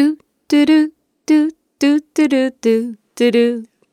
du, 0.00 0.16
du, 0.50 0.90
du, 1.28 1.50
du, 1.80 2.00
du, 2.14 2.28
du, 2.28 2.28
du, 2.28 2.50
du, 2.60 2.96
du, 3.14 3.30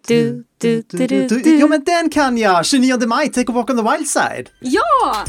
du. 0.07 0.43
Du, 0.59 0.81
du, 0.89 1.07
du, 1.07 1.27
du, 1.27 1.41
du. 1.41 1.59
Ja 1.59 1.67
men 1.67 1.83
den 1.83 2.09
kan 2.09 2.37
jag! 2.37 2.65
29 2.65 3.07
maj, 3.07 3.29
Take 3.33 3.51
a 3.51 3.55
walk 3.55 3.69
on 3.69 3.77
the 3.77 3.83
wild 3.83 4.07
side! 4.07 4.49
Ja! 4.59 5.25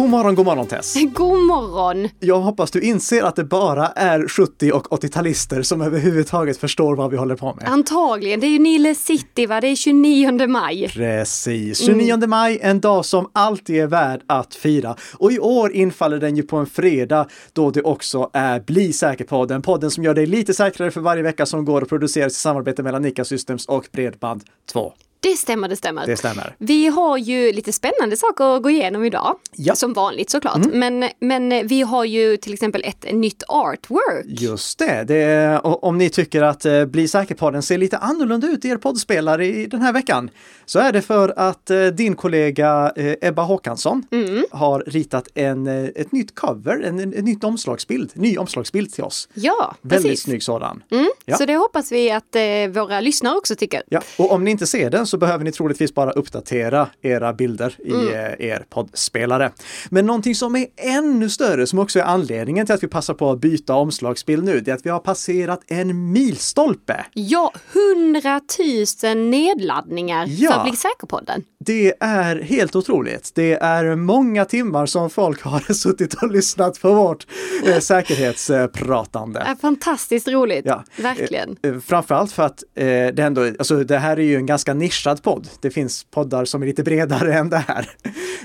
God 0.00 0.10
morgon, 0.10 0.34
god 0.34 0.46
morgon 0.46 0.66
Tess! 0.66 0.94
God 1.14 1.46
morgon! 1.46 2.08
Jag 2.20 2.40
hoppas 2.40 2.70
du 2.70 2.80
inser 2.80 3.22
att 3.22 3.36
det 3.36 3.44
bara 3.44 3.86
är 3.86 4.28
70 4.28 4.72
och 4.72 4.86
80-talister 4.86 5.62
som 5.62 5.80
överhuvudtaget 5.80 6.56
förstår 6.56 6.96
vad 6.96 7.10
vi 7.10 7.16
håller 7.16 7.36
på 7.36 7.54
med. 7.54 7.68
Antagligen, 7.68 8.40
det 8.40 8.46
är 8.46 8.50
ju 8.50 8.58
Nile 8.58 8.94
City 8.94 9.46
va, 9.46 9.60
det 9.60 9.68
är 9.68 9.76
29 9.76 10.46
maj. 10.46 10.88
Precis, 10.88 11.86
29 11.86 12.26
maj, 12.26 12.58
en 12.62 12.80
dag 12.80 13.04
som 13.04 13.30
alltid 13.32 13.76
är 13.76 13.86
värd 13.86 14.20
att 14.26 14.54
fira. 14.54 14.96
Och 15.14 15.32
i 15.32 15.38
år 15.38 15.72
infaller 15.72 16.18
den 16.18 16.36
ju 16.36 16.42
på 16.42 16.56
en 16.56 16.66
fredag 16.66 17.26
då 17.52 17.70
det 17.70 17.82
också 17.82 18.30
är 18.32 18.60
Bli 18.60 18.92
säker-podden, 18.92 19.62
podden 19.62 19.90
som 19.90 20.04
gör 20.04 20.14
dig 20.14 20.26
lite 20.26 20.54
säkrare 20.54 20.90
för 20.90 21.00
varje 21.00 21.22
vecka 21.22 21.46
som 21.46 21.64
går 21.64 21.82
att 21.82 21.88
produceras 21.88 22.32
i 22.32 22.36
samarbete 22.36 22.82
mellan 22.82 23.02
Nika 23.02 23.24
Systems 23.24 23.66
och 23.66 23.88
Bredband 23.92 24.42
2. 24.72 24.92
Det 25.20 25.36
stämmer, 25.36 25.68
det 25.68 25.76
stämmer. 25.76 26.06
Det 26.06 26.16
stämmer. 26.16 26.54
Vi 26.58 26.86
har 26.86 27.18
ju 27.18 27.52
lite 27.52 27.72
spännande 27.72 28.16
saker 28.16 28.56
att 28.56 28.62
gå 28.62 28.70
igenom 28.70 29.04
idag. 29.04 29.36
Ja. 29.56 29.74
Som 29.74 29.92
vanligt 29.92 30.30
såklart. 30.30 30.66
Men, 30.72 31.08
men 31.20 31.66
vi 31.66 31.82
har 31.82 32.04
ju 32.04 32.36
till 32.36 32.52
exempel 32.52 32.82
ett 32.84 33.06
nytt 33.12 33.42
artwork. 33.48 34.24
Just 34.26 34.78
det, 34.78 35.04
det 35.08 35.16
är, 35.16 35.84
om 35.84 35.98
ni 35.98 36.10
tycker 36.10 36.42
att 36.42 36.64
eh, 36.64 36.84
Bli 36.84 37.08
säker-podden 37.08 37.62
ser 37.62 37.78
lite 37.78 37.98
annorlunda 37.98 38.46
ut 38.46 38.64
i 38.64 38.68
er 38.68 38.76
poddspelare 38.76 39.46
i 39.46 39.66
den 39.66 39.82
här 39.82 39.92
veckan, 39.92 40.30
så 40.66 40.78
är 40.78 40.92
det 40.92 41.02
för 41.02 41.34
att 41.36 41.70
eh, 41.70 41.86
din 41.86 42.16
kollega 42.16 42.92
eh, 42.96 43.14
Ebba 43.28 43.42
Håkansson 43.42 44.02
har 44.50 44.84
ritat 44.86 45.28
en, 45.34 45.66
ett 45.66 46.12
nytt 46.12 46.34
cover, 46.34 46.82
en, 46.84 47.00
en, 47.00 47.14
en 47.14 47.24
nytt 47.24 47.44
omslagsbild, 47.44 48.10
ny 48.14 48.38
omslagsbild 48.38 48.92
till 48.92 49.04
oss. 49.04 49.28
Ja, 49.34 49.74
Väldigt 49.82 50.10
precis. 50.10 50.24
snygg 50.24 50.42
sådan. 50.42 50.82
Ja. 51.24 51.36
Så 51.36 51.44
det 51.46 51.56
hoppas 51.56 51.92
vi 51.92 52.10
att 52.10 52.36
eh, 52.36 52.42
våra 52.82 53.00
lyssnare 53.00 53.36
också 53.36 53.56
tycker. 53.56 53.82
Ja, 53.88 54.00
och 54.16 54.32
om 54.32 54.44
ni 54.44 54.50
inte 54.50 54.66
ser 54.66 54.90
den 54.90 55.06
så 55.08 55.16
behöver 55.18 55.44
ni 55.44 55.52
troligtvis 55.52 55.94
bara 55.94 56.10
uppdatera 56.10 56.88
era 57.02 57.32
bilder 57.32 57.74
i 57.84 57.92
eh, 57.92 58.46
er 58.48 58.64
poddspelare. 58.70 59.52
Men 59.90 60.06
någonting 60.06 60.34
som 60.34 60.56
är 60.56 60.66
ännu 60.76 61.30
större, 61.30 61.66
som 61.66 61.78
också 61.78 61.98
är 61.98 62.02
anledningen 62.04 62.66
till 62.66 62.74
att 62.74 62.82
vi 62.82 62.88
passar 62.88 63.14
på 63.14 63.30
att 63.30 63.38
byta 63.40 63.74
omslagsbild 63.74 64.44
nu, 64.44 64.60
det 64.60 64.70
är 64.70 64.74
att 64.74 64.86
vi 64.86 64.90
har 64.90 64.98
passerat 64.98 65.60
en 65.66 66.12
milstolpe. 66.12 67.04
Ja, 67.14 67.52
100 67.96 68.40
000 69.04 69.16
nedladdningar 69.30 70.26
Ja. 70.28 70.52
för 70.52 70.62
Bli 70.70 70.76
säker-podden. 70.76 71.42
Det 71.64 71.94
är 72.00 72.36
helt 72.42 72.76
otroligt. 72.76 73.30
Det 73.34 73.52
är 73.54 73.94
många 73.96 74.44
timmar 74.44 74.86
som 74.86 75.10
folk 75.10 75.42
har 75.42 75.72
suttit 75.74 76.14
och 76.14 76.30
lyssnat 76.32 76.80
på 76.80 76.92
vårt 76.94 77.26
eh, 77.66 77.78
säkerhetspratande. 77.78 79.40
Är 79.40 79.54
fantastiskt 79.54 80.28
roligt, 80.28 80.64
Ja. 80.66 80.84
verkligen. 80.96 81.56
Eh, 81.62 81.70
eh, 81.70 81.78
Framförallt 81.80 82.32
för 82.32 82.42
att 82.42 82.62
eh, 82.74 82.84
det 82.86 83.18
ändå, 83.18 83.44
alltså 83.58 83.84
det 83.84 83.98
här 83.98 84.16
är 84.18 84.22
ju 84.22 84.36
en 84.36 84.46
ganska 84.46 84.74
nischad 84.98 85.22
podd. 85.22 85.48
Det 85.60 85.70
finns 85.70 86.04
poddar 86.04 86.44
som 86.44 86.62
är 86.62 86.66
lite 86.66 86.82
bredare 86.82 87.34
än 87.38 87.50
det 87.50 87.56
här. 87.56 87.90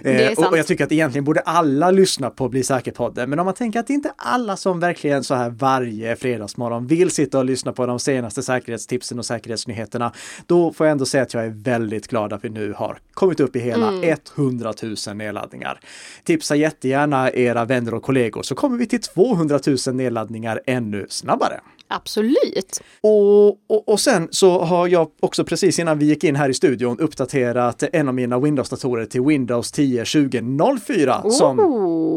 Det 0.03 0.37
Eh, 0.39 0.49
och 0.49 0.57
jag 0.57 0.67
tycker 0.67 0.83
att 0.83 0.91
egentligen 0.91 1.25
borde 1.25 1.39
alla 1.39 1.91
lyssna 1.91 2.29
på 2.29 2.49
Bli 2.49 2.63
säker-podden. 2.63 3.29
Men 3.29 3.39
om 3.39 3.45
man 3.45 3.53
tänker 3.53 3.79
att 3.79 3.87
det 3.87 3.93
inte 3.93 4.09
är 4.09 4.13
alla 4.17 4.57
som 4.57 4.79
verkligen 4.79 5.23
så 5.23 5.35
här 5.35 5.49
varje 5.49 6.15
fredagsmorgon 6.15 6.87
vill 6.87 7.11
sitta 7.11 7.39
och 7.39 7.45
lyssna 7.45 7.73
på 7.73 7.85
de 7.85 7.99
senaste 7.99 8.43
säkerhetstipsen 8.43 9.19
och 9.19 9.25
säkerhetsnyheterna, 9.25 10.13
då 10.47 10.73
får 10.73 10.87
jag 10.87 10.91
ändå 10.91 11.05
säga 11.05 11.23
att 11.23 11.33
jag 11.33 11.45
är 11.45 11.49
väldigt 11.49 12.07
glad 12.07 12.33
att 12.33 12.43
vi 12.43 12.49
nu 12.49 12.73
har 12.77 12.97
kommit 13.13 13.39
upp 13.39 13.55
i 13.55 13.59
hela 13.59 13.87
Mm. 13.87 14.17
100 14.37 14.73
000 15.07 15.15
nedladdningar. 15.15 15.79
Tipsa 16.23 16.55
jättegärna 16.55 17.31
era 17.31 17.65
vänner 17.65 17.93
och 17.93 18.03
kollegor 18.03 18.43
så 18.43 18.55
kommer 18.55 18.77
vi 18.77 18.85
till 18.85 19.01
200 19.01 19.59
000 19.87 19.95
nedladdningar 19.95 20.61
ännu 20.65 21.05
snabbare. 21.09 21.59
Absolut. 21.95 22.81
Och, 23.01 23.47
och, 23.49 23.89
och 23.89 23.99
sen 23.99 24.27
så 24.31 24.61
har 24.61 24.87
jag 24.87 25.07
också 25.19 25.43
precis 25.43 25.79
innan 25.79 25.99
vi 25.99 26.05
gick 26.05 26.23
in 26.23 26.35
här 26.35 26.49
i 26.49 26.53
studion 26.53 26.99
uppdaterat 26.99 27.83
en 27.93 28.07
av 28.07 28.13
mina 28.13 28.39
Windows-datorer 28.39 29.05
till 29.05 29.21
Windows 29.21 29.71
10 29.71 30.05
2004 30.05 31.31
som 31.31 31.59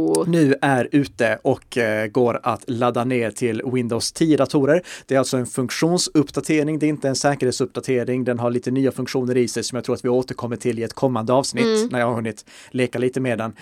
Oh. 0.06 0.28
nu 0.28 0.54
är 0.62 0.88
ute 0.92 1.38
och 1.42 1.78
eh, 1.78 2.06
går 2.06 2.40
att 2.42 2.64
ladda 2.66 3.04
ner 3.04 3.30
till 3.30 3.62
Windows 3.72 4.14
10-datorer. 4.14 4.82
Det 5.06 5.14
är 5.14 5.18
alltså 5.18 5.36
en 5.36 5.46
funktionsuppdatering, 5.46 6.78
det 6.78 6.86
är 6.86 6.88
inte 6.88 7.08
en 7.08 7.16
säkerhetsuppdatering. 7.16 8.24
Den 8.24 8.38
har 8.38 8.50
lite 8.50 8.70
nya 8.70 8.92
funktioner 8.92 9.36
i 9.36 9.48
sig 9.48 9.64
som 9.64 9.76
jag 9.76 9.84
tror 9.84 9.94
att 9.94 10.04
vi 10.04 10.08
återkommer 10.08 10.56
till 10.56 10.78
i 10.78 10.82
ett 10.82 10.94
kommande 10.94 11.32
avsnitt 11.32 11.92
när 11.92 12.00
jag 12.00 12.06
har 12.06 12.14
hunnit 12.14 12.44
leka 12.70 12.98
lite 12.98 13.20
med 13.20 13.38
den. 13.38 13.52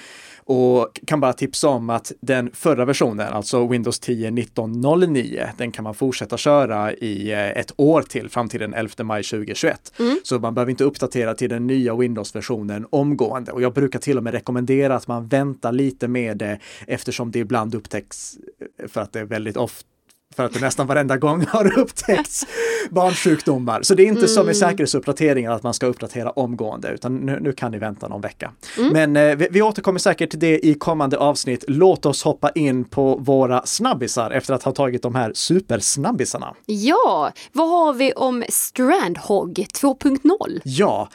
Och 0.46 1.00
kan 1.06 1.20
bara 1.20 1.32
tipsa 1.32 1.68
om 1.68 1.90
att 1.90 2.12
den 2.20 2.50
förra 2.54 2.84
versionen, 2.84 3.32
alltså 3.32 3.66
Windows 3.66 4.00
10 4.00 4.28
1909, 4.28 5.48
den 5.58 5.72
kan 5.72 5.84
man 5.84 5.94
fortsätta 5.94 6.36
köra 6.36 6.92
i 6.92 7.32
eh, 7.32 7.50
ett 7.50 7.72
år 7.76 8.02
till 8.02 8.28
fram 8.28 8.48
till 8.48 8.60
den 8.60 8.74
11 8.74 9.04
maj 9.04 9.22
2021. 9.22 9.92
Så 10.22 10.38
man 10.38 10.54
behöver 10.54 10.70
inte 10.70 10.84
uppdatera 10.84 11.34
till 11.34 11.50
den 11.50 11.66
nya 11.66 11.94
Windows-versionen 11.94 12.86
omgående. 12.90 13.52
Och 13.52 13.62
jag 13.62 13.72
brukar 13.74 13.98
till 13.98 14.16
och 14.16 14.24
med 14.24 14.32
rekommendera 14.32 14.94
att 14.96 15.08
man 15.08 15.26
väntar 15.26 15.72
lite 15.72 16.08
med 16.08 16.36
det 16.36 16.58
eftersom 16.86 17.30
det 17.30 17.38
ibland 17.38 17.74
upptäcks 17.74 18.36
eh, 18.80 18.88
för 18.88 19.00
att 19.00 19.12
det 19.12 19.20
är 19.20 19.24
väldigt 19.24 19.56
ofta 19.56 19.93
för 20.36 20.44
att 20.44 20.52
det 20.52 20.60
nästan 20.60 20.86
varenda 20.86 21.16
gång 21.16 21.44
har 21.48 21.78
upptäckts 21.78 22.46
barnsjukdomar. 22.90 23.82
Så 23.82 23.94
det 23.94 24.02
är 24.02 24.06
inte 24.06 24.28
som 24.28 24.50
i 24.50 24.54
säkerhetsuppdateringar 24.54 25.50
att 25.52 25.62
man 25.62 25.74
ska 25.74 25.86
uppdatera 25.86 26.30
omgående, 26.30 26.88
utan 26.90 27.16
nu, 27.16 27.38
nu 27.40 27.52
kan 27.52 27.72
ni 27.72 27.78
vänta 27.78 28.08
någon 28.08 28.20
vecka. 28.20 28.52
Men 28.92 29.16
eh, 29.16 29.36
vi, 29.36 29.48
vi 29.50 29.62
återkommer 29.62 29.98
säkert 29.98 30.30
till 30.30 30.38
det 30.38 30.66
i 30.66 30.74
kommande 30.74 31.18
avsnitt. 31.18 31.64
Låt 31.68 32.06
oss 32.06 32.22
hoppa 32.22 32.50
in 32.50 32.84
på 32.84 33.16
våra 33.16 33.66
snabbisar 33.66 34.30
efter 34.30 34.54
att 34.54 34.62
ha 34.62 34.72
tagit 34.72 35.02
de 35.02 35.14
här 35.14 35.32
supersnabbisarna. 35.34 36.54
Ja, 36.66 37.32
vad 37.52 37.68
har 37.68 37.92
vi 37.94 38.12
om 38.12 38.44
Strandhog 38.48 39.66
2.0? 39.74 40.60
Ja, 40.64 41.08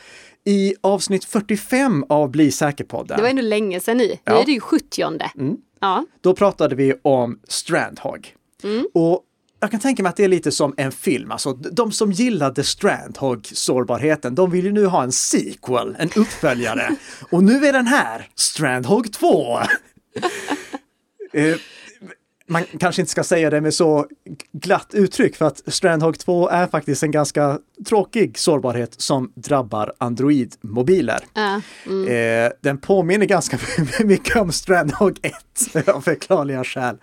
i 0.46 0.74
avsnitt 0.82 1.26
45 1.26 2.06
av 2.10 2.30
Bli 2.32 2.52
säker-podden. 2.52 3.18
Det 3.18 3.22
var 3.24 3.30
ändå 3.30 3.42
länge 3.42 3.80
sedan 3.80 3.98
nu. 3.98 4.08
Nu 4.08 4.18
Ja. 4.24 4.42
är 4.42 4.46
det 4.46 4.52
ju 4.52 4.60
70 4.60 5.04
Ja. 5.82 6.06
Då 6.22 6.36
pratade 6.36 6.76
vi 6.76 6.94
om 7.02 7.40
Strandhog. 7.48 8.34
Och 8.94 9.24
jag 9.60 9.72
kan 9.72 9.80
tänka 9.80 10.04
mig 10.04 10.10
att 10.10 10.16
det 10.16 10.24
är 10.24 10.28
lite 10.28 10.52
som 10.52 10.74
en 10.78 10.92
film. 10.92 11.32
Alltså, 11.32 11.54
de 11.54 11.92
som 11.92 12.12
gillade 12.12 12.64
Strandhog-sårbarheten, 12.64 14.36
de 14.36 14.52
vill 14.52 14.66
ju 14.66 14.72
nu 14.72 14.86
ha 14.86 15.04
en 15.04 15.12
sequel, 15.12 15.96
en 16.00 16.10
uppföljare. 16.16 16.96
Och 17.32 17.44
nu 17.44 17.66
är 17.66 17.74
den 17.74 17.88
här, 17.88 18.28
Strandhog 18.36 19.14
2! 19.14 19.60
Eh, 21.34 21.56
man 22.50 22.64
kanske 22.80 23.02
inte 23.02 23.12
ska 23.12 23.24
säga 23.24 23.50
det 23.50 23.62
med 23.62 23.74
så 23.74 24.06
glatt 24.52 24.94
uttryck 24.94 25.36
för 25.36 25.46
att 25.46 25.62
Strandhog 25.68 26.20
2 26.20 26.50
är 26.50 26.68
faktiskt 26.68 27.04
en 27.04 27.12
ganska 27.12 27.60
tråkig 27.88 28.38
sårbarhet 28.38 29.02
som 29.02 29.32
drabbar 29.36 29.94
Android-mobiler. 29.98 31.20
Ja, 31.34 31.62
Eh, 32.10 32.52
den 32.62 32.78
påminner 32.78 33.26
ganska 33.26 33.58
mycket 34.04 34.36
om 34.36 34.52
Strandhog 34.52 35.20
1 35.22 35.88
av 35.88 36.02
förklarliga 36.02 36.64
skäl. 36.64 36.98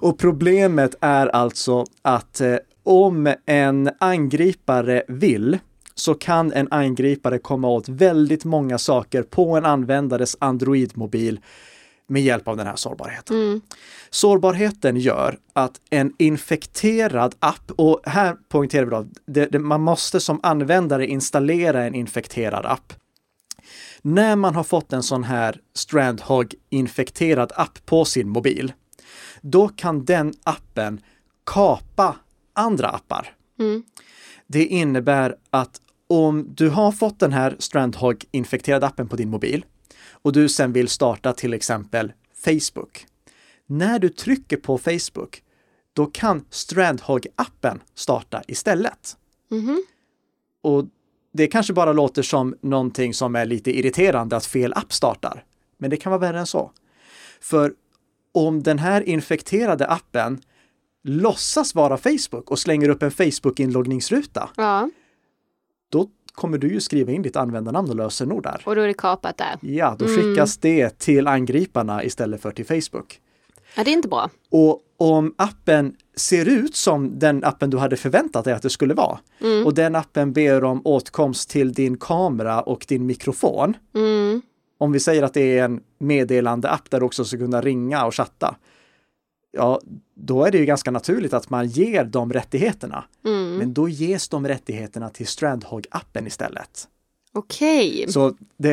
Och 0.00 0.18
problemet 0.18 0.94
är 1.00 1.26
alltså 1.26 1.84
att 2.02 2.40
eh, 2.40 2.56
om 2.82 3.34
en 3.46 3.90
angripare 3.98 5.02
vill 5.08 5.58
så 5.94 6.14
kan 6.14 6.52
en 6.52 6.68
angripare 6.70 7.38
komma 7.38 7.68
åt 7.68 7.88
väldigt 7.88 8.44
många 8.44 8.78
saker 8.78 9.22
på 9.22 9.56
en 9.56 9.64
användares 9.64 10.36
Android-mobil 10.40 11.40
med 12.08 12.22
hjälp 12.22 12.48
av 12.48 12.56
den 12.56 12.66
här 12.66 12.76
sårbarheten. 12.76 13.36
Sårbarheten 14.10 14.96
gör 14.96 15.38
att 15.52 15.80
en 15.90 16.12
infekterad 16.18 17.34
app, 17.38 17.70
och 17.76 18.00
här 18.04 18.36
poängterar 18.48 18.84
vi 18.84 18.90
då, 18.90 19.06
det, 19.26 19.46
det, 19.46 19.58
man 19.58 19.80
måste 19.80 20.20
som 20.20 20.40
användare 20.42 21.06
installera 21.06 21.84
en 21.84 21.94
infekterad 21.94 22.66
app. 22.66 22.92
När 24.02 24.36
man 24.36 24.54
har 24.54 24.64
fått 24.64 24.92
en 24.92 25.02
sån 25.02 25.24
här 25.24 25.60
Strandhog-infekterad 25.74 27.52
app 27.54 27.86
på 27.86 28.04
sin 28.04 28.28
mobil, 28.28 28.72
då 29.40 29.68
kan 29.68 30.04
den 30.04 30.34
appen 30.42 31.00
kapa 31.46 32.16
andra 32.52 32.88
appar. 32.88 33.34
Det 34.46 34.66
innebär 34.66 35.36
att 35.50 35.80
om 36.08 36.54
du 36.54 36.68
har 36.68 36.92
fått 36.92 37.20
den 37.20 37.32
här 37.32 37.56
Strandhog-infekterade 37.58 38.86
appen 38.86 39.08
på 39.08 39.16
din 39.16 39.30
mobil 39.30 39.64
och 40.22 40.32
du 40.32 40.48
sen 40.48 40.72
vill 40.72 40.88
starta 40.88 41.32
till 41.32 41.54
exempel 41.54 42.12
Facebook. 42.44 43.06
När 43.66 43.98
du 43.98 44.08
trycker 44.08 44.56
på 44.56 44.78
Facebook, 44.78 45.42
då 45.92 46.06
kan 46.06 46.44
Strandhog-appen 46.50 47.80
starta 47.94 48.42
istället. 48.46 49.16
Och 50.62 50.84
det 51.32 51.46
kanske 51.46 51.72
bara 51.72 51.92
låter 51.92 52.22
som 52.22 52.56
någonting 52.60 53.14
som 53.14 53.36
är 53.36 53.46
lite 53.46 53.78
irriterande 53.78 54.36
att 54.36 54.46
fel 54.46 54.72
app 54.72 54.92
startar. 54.92 55.44
Men 55.78 55.90
det 55.90 55.96
kan 55.96 56.10
vara 56.10 56.20
värre 56.20 56.38
än 56.38 56.46
så. 56.46 56.72
För 57.40 57.74
om 58.32 58.62
den 58.62 58.78
här 58.78 59.08
infekterade 59.08 59.86
appen 59.86 60.40
låtsas 61.04 61.74
vara 61.74 61.96
Facebook 61.96 62.50
och 62.50 62.58
slänger 62.58 62.88
upp 62.88 63.02
en 63.02 63.10
Facebook-inloggningsruta, 63.10 64.48
Ja, 64.56 64.90
då 65.88 66.10
kommer 66.38 66.58
du 66.58 66.68
ju 66.68 66.80
skriva 66.80 67.12
in 67.12 67.22
ditt 67.22 67.36
användarnamn 67.36 67.90
och 67.90 67.96
lösenord 67.96 68.42
där. 68.42 68.62
och 68.64 68.74
då 68.74 68.80
är 68.82 68.86
det 68.86 68.94
kapat 68.94 69.36
där. 69.36 69.58
Ja, 69.60 69.96
då 69.98 70.06
skickas 70.06 70.56
det 70.56 70.98
till 70.98 71.26
angriparna 71.26 72.04
istället 72.04 72.42
för 72.42 72.50
till 72.50 72.66
Facebook. 72.66 73.20
Ja, 73.76 73.84
det 73.84 73.90
är 73.90 73.92
inte 73.92 74.08
bra. 74.08 74.30
Och 74.50 74.80
om 74.96 75.34
appen 75.38 75.94
ser 76.16 76.48
ut 76.48 76.76
som 76.76 77.18
den 77.18 77.44
appen 77.44 77.70
du 77.70 77.78
hade 77.78 77.96
förväntat 77.96 78.44
dig 78.44 78.54
att 78.54 78.62
det 78.62 78.70
skulle 78.70 78.94
vara 78.94 79.18
och 79.64 79.74
den 79.74 79.94
appen 79.94 80.32
ber 80.32 80.64
om 80.64 80.80
åtkomst 80.84 81.50
till 81.50 81.72
din 81.72 81.96
kamera 81.96 82.62
och 82.62 82.84
din 82.88 83.06
mikrofon. 83.06 83.76
Mm. 83.94 84.42
Om 84.78 84.92
vi 84.92 85.00
säger 85.00 85.22
att 85.22 85.34
det 85.34 85.58
är 85.58 85.64
en 85.64 85.80
meddelande 85.98 86.70
app 86.70 86.90
där 86.90 87.00
du 87.00 87.06
också 87.06 87.24
ska 87.24 87.36
kunna 87.36 87.60
ringa 87.60 88.04
och 88.04 88.14
chatta. 88.14 88.56
Ja, 89.52 89.80
då 90.14 90.44
är 90.44 90.50
det 90.50 90.58
ju 90.58 90.64
ganska 90.64 90.90
naturligt 90.90 91.32
att 91.32 91.50
man 91.50 91.68
ger 91.68 92.04
de 92.04 92.32
rättigheterna. 92.32 93.04
Mm. 93.24 93.56
Men 93.56 93.74
då 93.74 93.88
ges 93.88 94.28
de 94.28 94.48
rättigheterna 94.48 95.10
till 95.10 95.26
Strandhog-appen 95.26 96.26
istället. 96.26 96.88
Okej. 97.32 98.06
Så 98.08 98.30
det, 98.56 98.68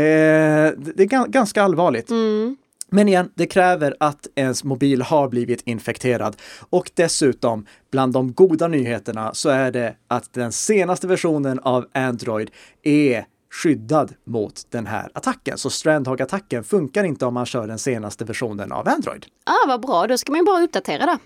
det 0.95 1.04
är 1.04 1.07
ga- 1.07 1.30
ganska 1.30 1.63
allvarligt. 1.63 2.10
Mm. 2.10 2.57
Men 2.89 3.07
igen, 3.07 3.31
det 3.36 3.48
kräver 3.48 3.95
att 4.00 4.27
ens 4.36 4.63
mobil 4.63 5.01
har 5.01 5.30
blivit 5.30 5.62
infekterad. 5.62 6.36
Och 6.69 6.92
dessutom, 6.94 7.66
bland 7.92 8.13
de 8.13 8.33
goda 8.33 8.68
nyheterna 8.68 9.33
så 9.33 9.50
är 9.50 9.72
det 9.72 9.95
att 10.07 10.33
den 10.33 10.51
senaste 10.51 11.07
versionen 11.07 11.60
av 11.60 11.86
Android 11.92 12.51
är 12.83 13.25
skyddad 13.63 14.13
mot 14.23 14.61
den 14.69 14.85
här 14.85 15.09
attacken. 15.13 15.57
Så 15.57 15.69
Strandhog-attacken 15.69 16.63
funkar 16.63 17.03
inte 17.03 17.25
om 17.25 17.33
man 17.33 17.45
kör 17.45 17.67
den 17.67 17.79
senaste 17.79 18.25
versionen 18.25 18.71
av 18.71 18.87
Android. 18.87 19.25
Ah, 19.43 19.67
vad 19.67 19.81
bra, 19.81 20.07
då 20.07 20.17
ska 20.17 20.31
man 20.31 20.39
ju 20.39 20.45
bara 20.45 20.63
uppdatera 20.63 21.05
det. 21.05 21.17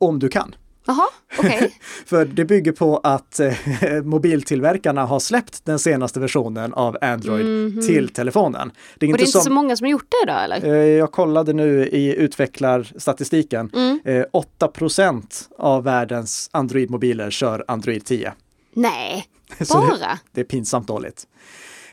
Om 0.00 0.18
du 0.18 0.28
kan. 0.28 0.54
Jaha, 0.86 1.08
okej. 1.38 1.74
För 2.06 2.24
det 2.24 2.44
bygger 2.44 2.72
på 2.72 2.98
att 2.98 3.40
eh, 3.40 3.54
mobiltillverkarna 4.04 5.04
har 5.04 5.20
släppt 5.20 5.64
den 5.64 5.78
senaste 5.78 6.20
versionen 6.20 6.74
av 6.74 6.98
Android 7.00 7.82
till 7.86 8.08
telefonen. 8.08 8.72
Det 8.98 9.06
är. 9.06 9.12
Och 9.12 9.18
det 9.18 9.22
är 9.22 9.26
inte 9.26 9.32
som, 9.32 9.40
så 9.42 9.50
många 9.52 9.76
som 9.76 9.84
har 9.84 9.90
gjort 9.90 10.10
det 10.10 10.32
då 10.32 10.38
eller? 10.38 10.64
Eh, 10.64 10.86
Jag 10.86 11.12
kollade 11.12 11.52
nu 11.52 11.86
i 11.86 12.14
utvecklarstatistiken. 12.16 13.70
Mm. 13.74 14.00
Eh, 14.04 14.24
8% 14.58 15.24
av 15.58 15.84
världens 15.84 16.50
Android-mobiler 16.52 17.30
kör 17.30 17.64
Android 17.68 18.04
10. 18.04 18.32
Nej, 18.74 19.26
Så 19.64 19.80
det, 19.80 19.86
bara? 19.86 20.18
det 20.32 20.40
är 20.40 20.44
pinsamt 20.44 20.86
dåligt. 20.86 21.26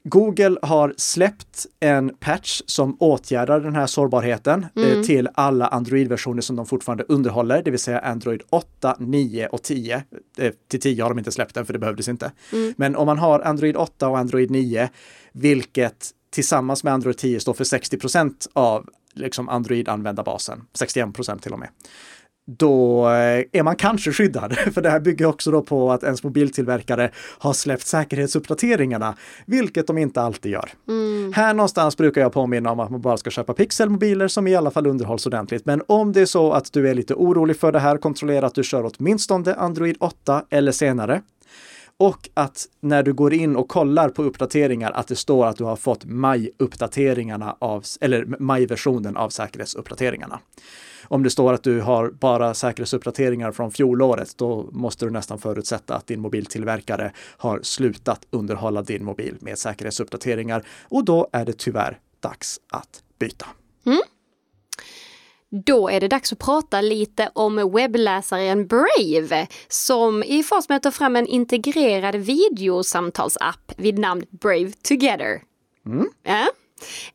Google 0.03 0.57
har 0.61 0.93
släppt 0.97 1.65
en 1.79 2.15
patch 2.19 2.61
som 2.65 2.97
åtgärdar 2.99 3.59
den 3.59 3.75
här 3.75 3.87
sårbarheten 3.87 4.65
Mm. 4.75 4.99
eh, 4.99 5.03
till 5.05 5.29
alla 5.33 5.67
Android-versioner 5.67 6.41
som 6.41 6.55
de 6.55 6.65
fortfarande 6.65 7.03
underhåller, 7.07 7.61
det 7.63 7.71
vill 7.71 7.79
säga 7.79 7.99
Android 7.99 8.41
8, 8.49 8.95
9 8.99 9.47
och 9.47 9.63
10. 9.63 10.03
Eh, 10.37 10.51
till 10.69 10.79
10 10.81 11.03
har 11.03 11.09
de 11.09 11.19
inte 11.19 11.31
släppt 11.31 11.55
den 11.55 11.65
för 11.65 11.73
det 11.73 11.79
behövdes 11.79 12.07
inte. 12.07 12.31
Mm. 12.53 12.73
Men 12.77 12.95
om 12.95 13.05
man 13.05 13.17
har 13.17 13.39
Android 13.39 13.75
8 13.77 14.07
och 14.07 14.17
Android 14.19 14.51
9, 14.51 14.89
vilket 15.31 16.09
tillsammans 16.31 16.83
med 16.83 16.93
Android 16.93 17.17
10 17.17 17.39
står 17.39 17.53
för 17.53 17.63
60% 17.63 18.47
av 18.53 18.89
liksom 19.13 19.49
Android-användarbasen, 19.49 20.61
61% 20.79 21.39
till 21.39 21.53
och 21.53 21.59
med 21.59 21.69
då 22.57 23.09
eh, 23.09 23.43
är 23.51 23.63
man 23.63 23.75
kanske 23.75 24.11
skyddad. 24.11 24.53
För 24.73 24.81
det 24.81 24.89
här 24.89 24.99
bygger 24.99 25.25
också 25.25 25.51
då 25.51 25.61
på 25.61 25.91
att 25.91 26.03
ens 26.03 26.23
mobiltillverkare 26.23 27.11
har 27.15 27.53
släppt 27.53 27.87
säkerhetsuppdateringarna, 27.87 29.15
vilket 29.45 29.87
de 29.87 29.97
inte 29.97 30.21
alltid 30.21 30.51
gör. 30.51 30.69
Här 31.33 31.53
någonstans 31.53 31.97
brukar 31.97 32.21
jag 32.21 32.33
påminna 32.33 32.71
om 32.71 32.79
att 32.79 32.89
man 32.89 33.01
bara 33.01 33.17
ska 33.17 33.29
köpa 33.29 33.53
pixelmobiler 33.53 34.27
som 34.27 34.47
i 34.47 34.55
alla 34.55 34.71
fall 34.71 34.87
underhålls 34.87 35.25
ordentligt. 35.25 35.65
Men 35.65 35.81
om 35.87 36.13
det 36.13 36.21
är 36.21 36.25
så 36.25 36.51
att 36.51 36.73
du 36.73 36.89
är 36.89 36.93
lite 36.93 37.13
orolig 37.13 37.59
för 37.59 37.71
det 37.71 37.79
här, 37.79 37.97
kontrollera 37.97 38.47
att 38.47 38.55
du 38.55 38.63
kör 38.63 38.91
åtminstone 38.93 39.53
Android 39.53 39.95
8 39.99 40.43
eller 40.49 40.71
senare. 40.71 41.21
Och 41.99 42.29
att 42.33 42.65
när 42.79 43.03
du 43.03 43.13
går 43.13 43.33
in 43.33 43.55
och 43.55 43.67
kollar 43.67 44.09
på 44.09 44.23
uppdateringar 44.23 44.91
att 44.91 45.07
det 45.07 45.15
står 45.15 45.45
att 45.45 45.57
du 45.57 45.63
har 45.63 45.75
fått 45.75 46.05
maj-uppdateringarna 46.05 47.55
av, 47.59 47.83
eller 48.01 48.25
maj-versionen 48.39 49.17
av 49.17 49.29
säkerhetsuppdateringarna. 49.29 50.39
Om 51.03 51.23
det 51.23 51.29
står 51.29 51.53
att 51.53 51.63
du 51.63 51.81
har 51.81 52.09
bara 52.09 52.53
säkerhetsuppdateringar 52.53 53.51
från 53.51 53.71
fjolåret, 53.71 54.37
då 54.37 54.69
måste 54.71 55.05
du 55.05 55.11
nästan 55.11 55.39
förutsätta 55.39 55.95
att 55.95 56.07
din 56.07 56.19
mobiltillverkare 56.19 57.11
har 57.17 57.59
slutat 57.63 58.27
underhålla 58.31 58.81
din 58.81 59.05
mobil 59.05 59.37
med 59.39 59.57
säkerhetsuppdateringar 59.57 60.63
och 60.83 61.05
då 61.05 61.27
är 61.31 61.45
det 61.45 61.57
tyvärr 61.57 61.99
dags 62.19 62.59
att 62.69 63.03
byta. 63.19 63.45
Mm. 63.85 63.99
Då 65.51 65.89
är 65.89 65.99
det 65.99 66.07
dags 66.07 66.33
att 66.33 66.39
prata 66.39 66.81
lite 66.81 67.29
om 67.33 67.71
webbläsaren 67.73 68.67
Brave 68.67 69.47
som 69.67 70.23
i 70.23 70.43
fas 70.43 70.69
med 70.69 70.75
att 70.75 70.83
ta 70.83 70.91
fram 70.91 71.15
en 71.15 71.27
integrerad 71.27 72.15
videosamtalsapp 72.15 73.73
vid 73.77 73.99
namn 73.99 74.25
Brave 74.29 74.71
Together. 74.71 75.41
Ja. 76.23 76.47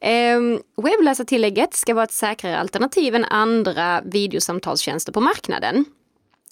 Ehm, 0.01 0.61
webbläsartillägget 0.77 1.75
ska 1.75 1.95
vara 1.95 2.05
ett 2.05 2.13
säkrare 2.13 2.59
alternativ 2.59 3.15
än 3.15 3.25
andra 3.25 4.03
videosamtalstjänster 4.05 5.13
på 5.13 5.21
marknaden. 5.21 5.85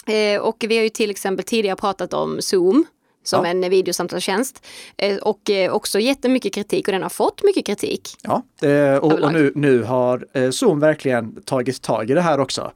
Eh, 0.06 0.40
och 0.40 0.64
vi 0.68 0.76
har 0.76 0.82
ju 0.84 0.88
till 0.88 1.10
exempel 1.10 1.44
tidigare 1.44 1.76
pratat 1.76 2.14
om 2.14 2.42
Zoom 2.42 2.84
som 3.22 3.44
Ja. 3.44 3.50
en 3.50 3.70
videosamtalstjänst 3.70 4.66
eh, 4.96 5.16
och 5.16 5.50
eh, 5.50 5.72
också 5.72 5.98
jättemycket 5.98 6.54
kritik 6.54 6.88
och 6.88 6.92
den 6.92 7.02
har 7.02 7.08
fått 7.08 7.42
mycket 7.44 7.66
kritik. 7.66 8.08
Ja, 8.22 8.42
eh, 8.68 8.96
och, 8.96 9.12
och 9.12 9.32
nu, 9.32 9.52
nu 9.54 9.82
har 9.82 10.50
Zoom 10.50 10.80
verkligen 10.80 11.42
tagit 11.42 11.82
tag 11.82 12.10
i 12.10 12.14
det 12.14 12.20
här 12.20 12.40
också. 12.40 12.72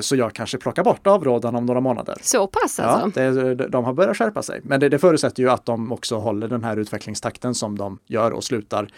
Så 0.00 0.16
jag 0.16 0.32
kanske 0.32 0.58
plockar 0.58 0.84
bort 0.84 1.06
avrådan 1.06 1.54
om 1.54 1.66
några 1.66 1.80
månader. 1.80 2.16
Så 2.22 2.46
pass 2.46 2.78
Ja, 2.78 2.84
alltså. 2.84 3.20
det, 3.20 3.54
de 3.54 3.84
har 3.84 3.92
börjat 3.92 4.16
skärpa 4.16 4.42
sig. 4.42 4.60
Men 4.62 4.80
det, 4.80 4.88
det 4.88 4.98
förutsätter 4.98 5.42
ju 5.42 5.50
att 5.50 5.66
de 5.66 5.92
också 5.92 6.16
håller 6.16 6.48
den 6.48 6.64
här 6.64 6.76
utvecklingstakten 6.76 7.54
som 7.54 7.78
de 7.78 7.98
gör 8.06 8.30
och 8.30 8.44
slutar 8.44 8.88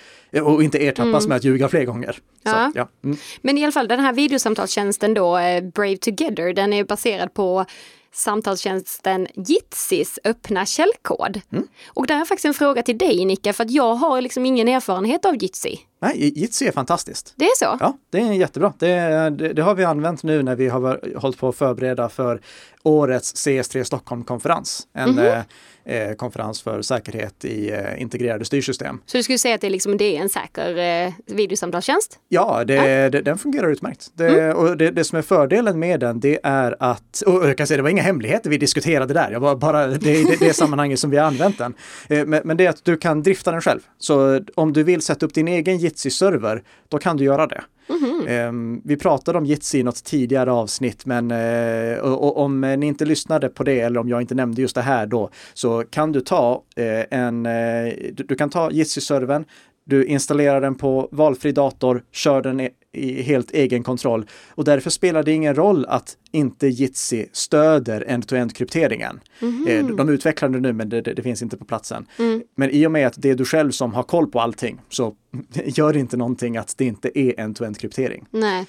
och 0.42 0.62
inte 0.62 0.84
ertappas 0.84 1.26
med 1.26 1.36
att 1.36 1.44
ljuga 1.44 1.68
fler 1.68 1.84
gånger. 1.84 2.18
Ja. 2.42 2.50
Så, 2.50 2.78
ja. 2.78 2.88
Mm. 3.04 3.16
Men 3.42 3.58
i 3.58 3.62
alla 3.62 3.72
fall 3.72 3.88
den 3.88 4.00
här 4.00 4.12
videosamtalstjänsten 4.12 5.14
då, 5.14 5.38
Brave 5.74 5.96
Together, 5.96 6.52
den 6.52 6.72
är 6.72 6.84
baserad 6.84 7.34
på 7.34 7.64
samtalstjänsten 8.12 9.26
Jitsis 9.34 10.18
öppna 10.24 10.66
källkod. 10.66 11.40
Mm. 11.52 11.66
Och 11.88 12.06
där 12.06 12.20
är 12.20 12.24
faktiskt 12.24 12.44
en 12.44 12.54
fråga 12.54 12.82
till 12.82 12.98
dig 12.98 13.24
Nicka, 13.24 13.52
för 13.52 13.64
att 13.64 13.70
jag 13.70 13.94
har 13.94 14.20
liksom 14.20 14.46
ingen 14.46 14.68
erfarenhet 14.68 15.24
av 15.24 15.42
Jitsi. 15.42 15.80
Nej, 16.02 16.38
Jitsi 16.38 16.66
är 16.66 16.72
fantastiskt. 16.72 17.32
Det 17.36 17.44
är 17.44 17.56
så? 17.58 17.76
Ja, 17.80 17.96
det 18.10 18.20
är 18.20 18.32
jättebra. 18.32 18.72
Det, 18.78 18.86
det, 19.30 19.52
det 19.52 19.62
har 19.62 19.74
vi 19.74 19.84
använt 19.84 20.22
nu 20.22 20.42
när 20.42 20.56
vi 20.56 20.68
har 20.68 21.16
hållit 21.18 21.38
på 21.38 21.48
att 21.48 21.56
förbereda 21.56 22.08
för 22.08 22.40
årets 22.82 23.46
CS3 23.46 23.84
Stockholm-konferens. 23.84 24.86
En 24.92 25.10
Mhm. 25.10 25.18
eh, 25.18 25.42
eh, 25.84 26.12
konferens 26.12 26.62
för 26.62 26.82
säkerhet 26.82 27.44
i 27.44 27.70
eh, 27.70 28.02
integrerade 28.02 28.44
styrsystem. 28.44 29.00
Så 29.06 29.16
du 29.16 29.22
skulle 29.22 29.38
säga 29.38 29.54
att 29.54 29.60
det 29.60 29.66
är, 29.66 29.70
liksom, 29.70 29.96
det 29.96 30.16
är 30.16 30.20
en 30.20 30.28
säker 30.28 30.78
eh, 31.06 31.12
videosamtalstjänst? 31.26 32.18
Ja, 32.28 32.64
det, 32.64 33.08
Det, 33.08 33.20
den 33.22 33.38
fungerar 33.38 33.68
utmärkt. 33.70 34.10
Det, 34.14 34.28
Mm. 34.40 34.56
och 34.56 34.76
det, 34.76 35.04
som 35.04 35.18
är 35.18 35.22
fördelen 35.22 35.78
med 35.78 36.00
den, 36.00 36.20
det 36.20 36.38
är 36.42 36.76
att, 36.80 37.22
och 37.26 37.48
jag 37.48 37.56
kan 37.56 37.66
säga 37.66 37.76
det 37.76 37.82
var 37.82 37.90
inga 37.90 38.02
hemligheter 38.02 38.50
vi 38.50 38.58
diskuterade 38.58 39.14
där, 39.14 39.30
jag 39.30 39.40
var 39.40 39.56
bara, 39.56 39.86
det 39.86 40.10
är 40.10 40.24
det, 40.24 40.36
det 40.46 40.52
sammanhanget 40.54 40.98
som 40.98 41.10
vi 41.10 41.16
har 41.16 41.24
använt 41.26 41.58
den. 41.58 41.74
Eh, 42.08 42.24
Men, 42.26 42.40
men 42.44 42.56
det 42.56 42.66
är 42.66 42.70
att 42.70 42.84
du 42.84 42.96
kan 42.96 43.22
drifta 43.22 43.50
den 43.52 43.60
själv. 43.60 43.80
Så 43.98 44.40
om 44.54 44.72
du 44.72 44.82
vill 44.82 45.02
sätta 45.02 45.26
upp 45.26 45.34
din 45.34 45.48
egen 45.48 45.78
Jitsi-server, 45.78 46.62
då 46.88 46.98
kan 46.98 47.16
du 47.16 47.24
göra 47.24 47.46
det. 47.46 47.62
Mhm. 47.90 48.26
Eh, 48.26 48.80
Vi 48.84 48.96
pratade 48.96 49.38
om 49.38 49.44
Jitsi 49.46 49.78
i 49.78 49.82
något 49.82 50.04
tidigare 50.04 50.52
avsnitt, 50.52 51.06
men 51.06 51.30
eh, 51.30 51.98
och, 51.98 52.24
och 52.24 52.38
om 52.44 52.64
eh, 52.64 52.76
ni 52.78 52.86
inte 52.86 53.04
lyssnade 53.04 53.48
på 53.48 53.64
det 53.64 53.80
eller 53.80 54.00
om 54.00 54.08
jag 54.08 54.20
inte 54.20 54.34
nämnde 54.34 54.62
just 54.62 54.74
det 54.74 54.82
här 54.82 55.06
då, 55.06 55.30
så 55.54 55.84
kan 55.90 56.12
du 56.12 56.20
ta 56.20 56.62
eh, 56.76 57.18
en, 57.20 57.46
eh, 57.46 57.92
du, 58.12 58.24
du 58.28 58.34
kan 58.34 58.50
ta 58.50 58.70
Jitsi-servern, 58.70 59.44
du 59.84 60.04
installerar 60.04 60.60
den 60.60 60.74
på 60.74 61.08
valfri 61.12 61.52
dator, 61.52 62.02
kör 62.12 62.42
den 62.42 62.68
i, 62.92 63.22
helt 63.22 63.50
egen 63.50 63.82
kontroll 63.82 64.26
och 64.48 64.64
därför 64.64 64.90
spelar 64.90 65.22
det 65.22 65.32
ingen 65.32 65.54
roll 65.54 65.86
att 65.86 66.16
inte 66.32 66.66
Jitsi 66.66 67.28
stöder 67.32 68.04
end-to-end 68.08 68.56
krypteringen. 68.56 69.20
Eh, 69.68 69.86
de 69.86 70.08
utvecklar 70.08 70.48
det 70.48 70.60
nu 70.60 70.72
men 70.72 70.88
det, 70.88 71.00
det, 71.00 71.14
det 71.14 71.22
finns 71.22 71.42
inte 71.42 71.56
på 71.56 71.64
platsen. 71.64 72.06
Men 72.54 72.70
i 72.70 72.86
och 72.86 72.92
med 72.92 73.06
att 73.06 73.14
det 73.16 73.30
är 73.30 73.34
du 73.34 73.44
själv 73.44 73.70
som 73.70 73.94
har 73.94 74.02
koll 74.02 74.26
på 74.26 74.40
allting 74.40 74.80
så 74.88 75.14
gör 75.64 75.96
inte 75.96 76.16
någonting 76.16 76.56
att 76.56 76.74
det 76.78 76.84
inte 76.84 77.18
är 77.18 77.40
end-to-end 77.40 77.78
kryptering. 77.78 78.26
Nej. 78.30 78.66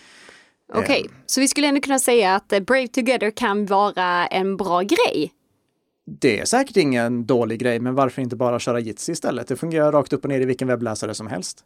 Okej, 0.74 1.10
så 1.26 1.42
vi 1.42 1.48
skulle 1.48 1.68
ändå 1.68 1.82
kunna 1.82 2.00
säga 2.00 2.36
att 2.36 2.54
eh, 2.54 2.60
Brave 2.60 2.88
Together 2.88 3.32
kan 3.32 3.66
vara 3.66 4.28
en 4.28 4.58
bra 4.58 4.82
grej. 4.82 5.32
Det 6.06 6.40
är 6.40 6.46
säkert 6.46 6.78
ingen 6.78 7.26
dålig 7.26 7.60
grej, 7.60 7.80
men 7.80 7.96
varför 7.96 8.22
inte 8.22 8.36
bara 8.36 8.60
köra 8.60 8.80
Jitsi 8.80 9.12
istället? 9.12 9.48
Det 9.48 9.56
fungerar 9.56 9.92
rakt 9.92 10.14
upp 10.14 10.24
och 10.24 10.30
ner 10.30 10.42
i 10.42 10.46
vilken 10.46 10.68
webbläsare 10.68 11.14
som 11.14 11.28
helst. 11.28 11.66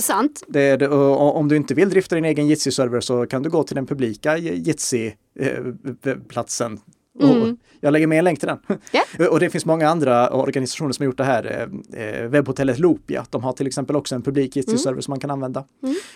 Sant? 0.00 0.42
Det, 0.48 0.76
det, 0.76 0.88
om 0.88 1.48
du 1.48 1.56
inte 1.56 1.74
vill 1.74 1.90
drifta 1.90 2.14
din 2.14 2.24
egen 2.24 2.46
Jitsi-server 2.46 3.00
så 3.00 3.26
kan 3.26 3.42
du 3.42 3.50
gå 3.50 3.62
till 3.62 3.74
den 3.76 3.86
publika 3.86 4.36
Jitsi-platsen 4.38 6.80
Och 7.20 7.48
jag 7.80 7.92
lägger 7.92 8.06
med 8.06 8.18
en 8.18 8.24
länk 8.24 8.38
till 8.40 8.48
den. 8.48 8.58
Ja. 8.92 9.02
Och 9.30 9.40
det 9.40 9.50
finns 9.50 9.64
många 9.66 9.88
andra 9.88 10.30
organisationer 10.30 10.92
som 10.92 11.02
har 11.02 11.06
gjort 11.06 11.16
det 11.16 11.24
här. 11.24 11.68
Eh, 11.96 12.22
Webbhotellet 12.28 12.78
Loopia, 12.78 13.26
de 13.30 13.44
har 13.44 13.52
till 13.52 13.66
exempel 13.66 13.96
också 13.96 14.14
en 14.14 14.22
publik 14.22 14.56
IT-server 14.56 15.00
som 15.00 15.12
man 15.12 15.20
kan 15.20 15.30
använda. 15.30 15.64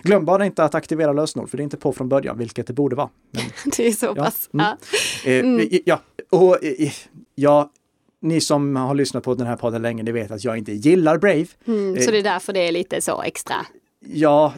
Glöm 0.03 0.25
bara 0.25 0.47
inte 0.47 0.65
att 0.65 0.75
aktivera 0.75 1.13
lösenord, 1.13 1.51
för 1.51 1.57
det 1.57 1.61
är 1.61 1.65
inte 1.65 1.77
på 1.77 1.93
från 1.93 2.09
början, 2.09 2.39
vilket 2.39 2.67
det 2.67 2.73
borde 2.73 2.97
vara. 2.97 3.09
Men, 3.31 3.43
Det 3.77 3.87
är 3.87 3.93
så 3.93 4.15
pass. 4.15 4.49
mm. 4.53 4.67
Ja. 5.25 5.31
eh, 5.31 5.45
i- 5.63 5.83
Ja, 5.87 6.01
och 6.31 6.65
eh, 6.65 6.93
ja, 7.35 7.71
ni 8.21 8.41
som 8.41 8.77
har 8.77 8.95
lyssnat 8.95 9.25
på 9.25 9.35
den 9.35 9.47
här 9.47 9.57
podden 9.57 9.83
länge, 9.83 10.03
ni 10.03 10.13
vet 10.13 10.31
att 10.31 10.45
jag 10.45 10.59
inte 10.59 10.73
gillar 10.73 11.19
Brave. 11.19 11.47
Mm, 11.67 12.03
så 12.03 12.11
det 12.11 12.19
är 12.19 12.23
därför 12.23 12.53
det 12.53 12.69
är 12.69 12.73
lite 12.73 13.01
så 13.01 13.23
extra. 13.23 13.57
Ja, 14.01 14.55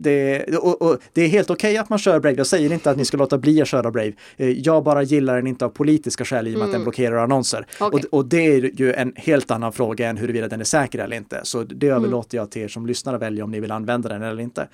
det, 0.00 0.44
och, 0.56 0.82
och, 0.82 0.98
det 1.12 1.22
är 1.22 1.28
helt 1.28 1.50
okej 1.50 1.76
att 1.76 1.88
man 1.88 1.98
kör 1.98 2.20
Brave. 2.20 2.36
Jag 2.36 2.46
säger 2.46 2.72
inte 2.72 2.90
att 2.90 2.96
ni 2.96 3.04
ska 3.04 3.16
låta 3.16 3.38
bli 3.38 3.62
att 3.62 3.68
köra 3.68 3.90
Brave. 3.90 4.12
Eh, 4.36 4.48
Jag 4.48 4.84
bara 4.84 5.02
gillar 5.02 5.36
den 5.36 5.46
inte 5.46 5.64
av 5.64 5.68
politiska 5.68 6.24
skäl 6.24 6.48
i 6.48 6.54
och 6.54 6.58
med 6.58 6.66
att 6.66 6.72
den 6.72 6.82
blockerar 6.82 7.16
annonser. 7.16 7.66
Okej. 7.80 8.04
Och, 8.10 8.18
och 8.18 8.26
det 8.26 8.46
är 8.46 8.80
ju 8.80 8.92
en 8.92 9.12
helt 9.16 9.50
annan 9.50 9.72
fråga 9.72 10.08
än 10.08 10.16
huruvida 10.16 10.48
den 10.48 10.60
är 10.60 10.64
säker 10.64 10.98
eller 10.98 11.16
inte. 11.16 11.40
Så 11.42 11.62
det 11.62 11.88
överlåter 11.88 12.38
jag 12.38 12.50
till 12.50 12.62
er 12.62 12.68
som 12.68 12.86
lyssnar 12.86 13.14
att 13.14 13.22
välja 13.22 13.44
om 13.44 13.50
ni 13.50 13.60
vill 13.60 13.72
använda 13.72 14.08
den 14.08 14.22
eller 14.22 14.42
inte. 14.42 14.68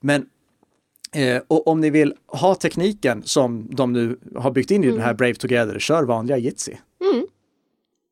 Men 0.00 0.26
Eh, 1.12 1.42
och 1.48 1.68
om 1.68 1.80
ni 1.80 1.90
vill 1.90 2.14
ha 2.26 2.54
tekniken 2.54 3.22
som 3.22 3.68
de 3.70 3.92
nu 3.92 4.18
har 4.36 4.50
byggt 4.50 4.70
in 4.70 4.84
i 4.84 4.90
den 4.90 5.00
här 5.00 5.14
Brave 5.14 5.34
Together, 5.34 5.78
kör 5.78 6.02
vanliga 6.02 6.38
Jitsi. 6.38 6.78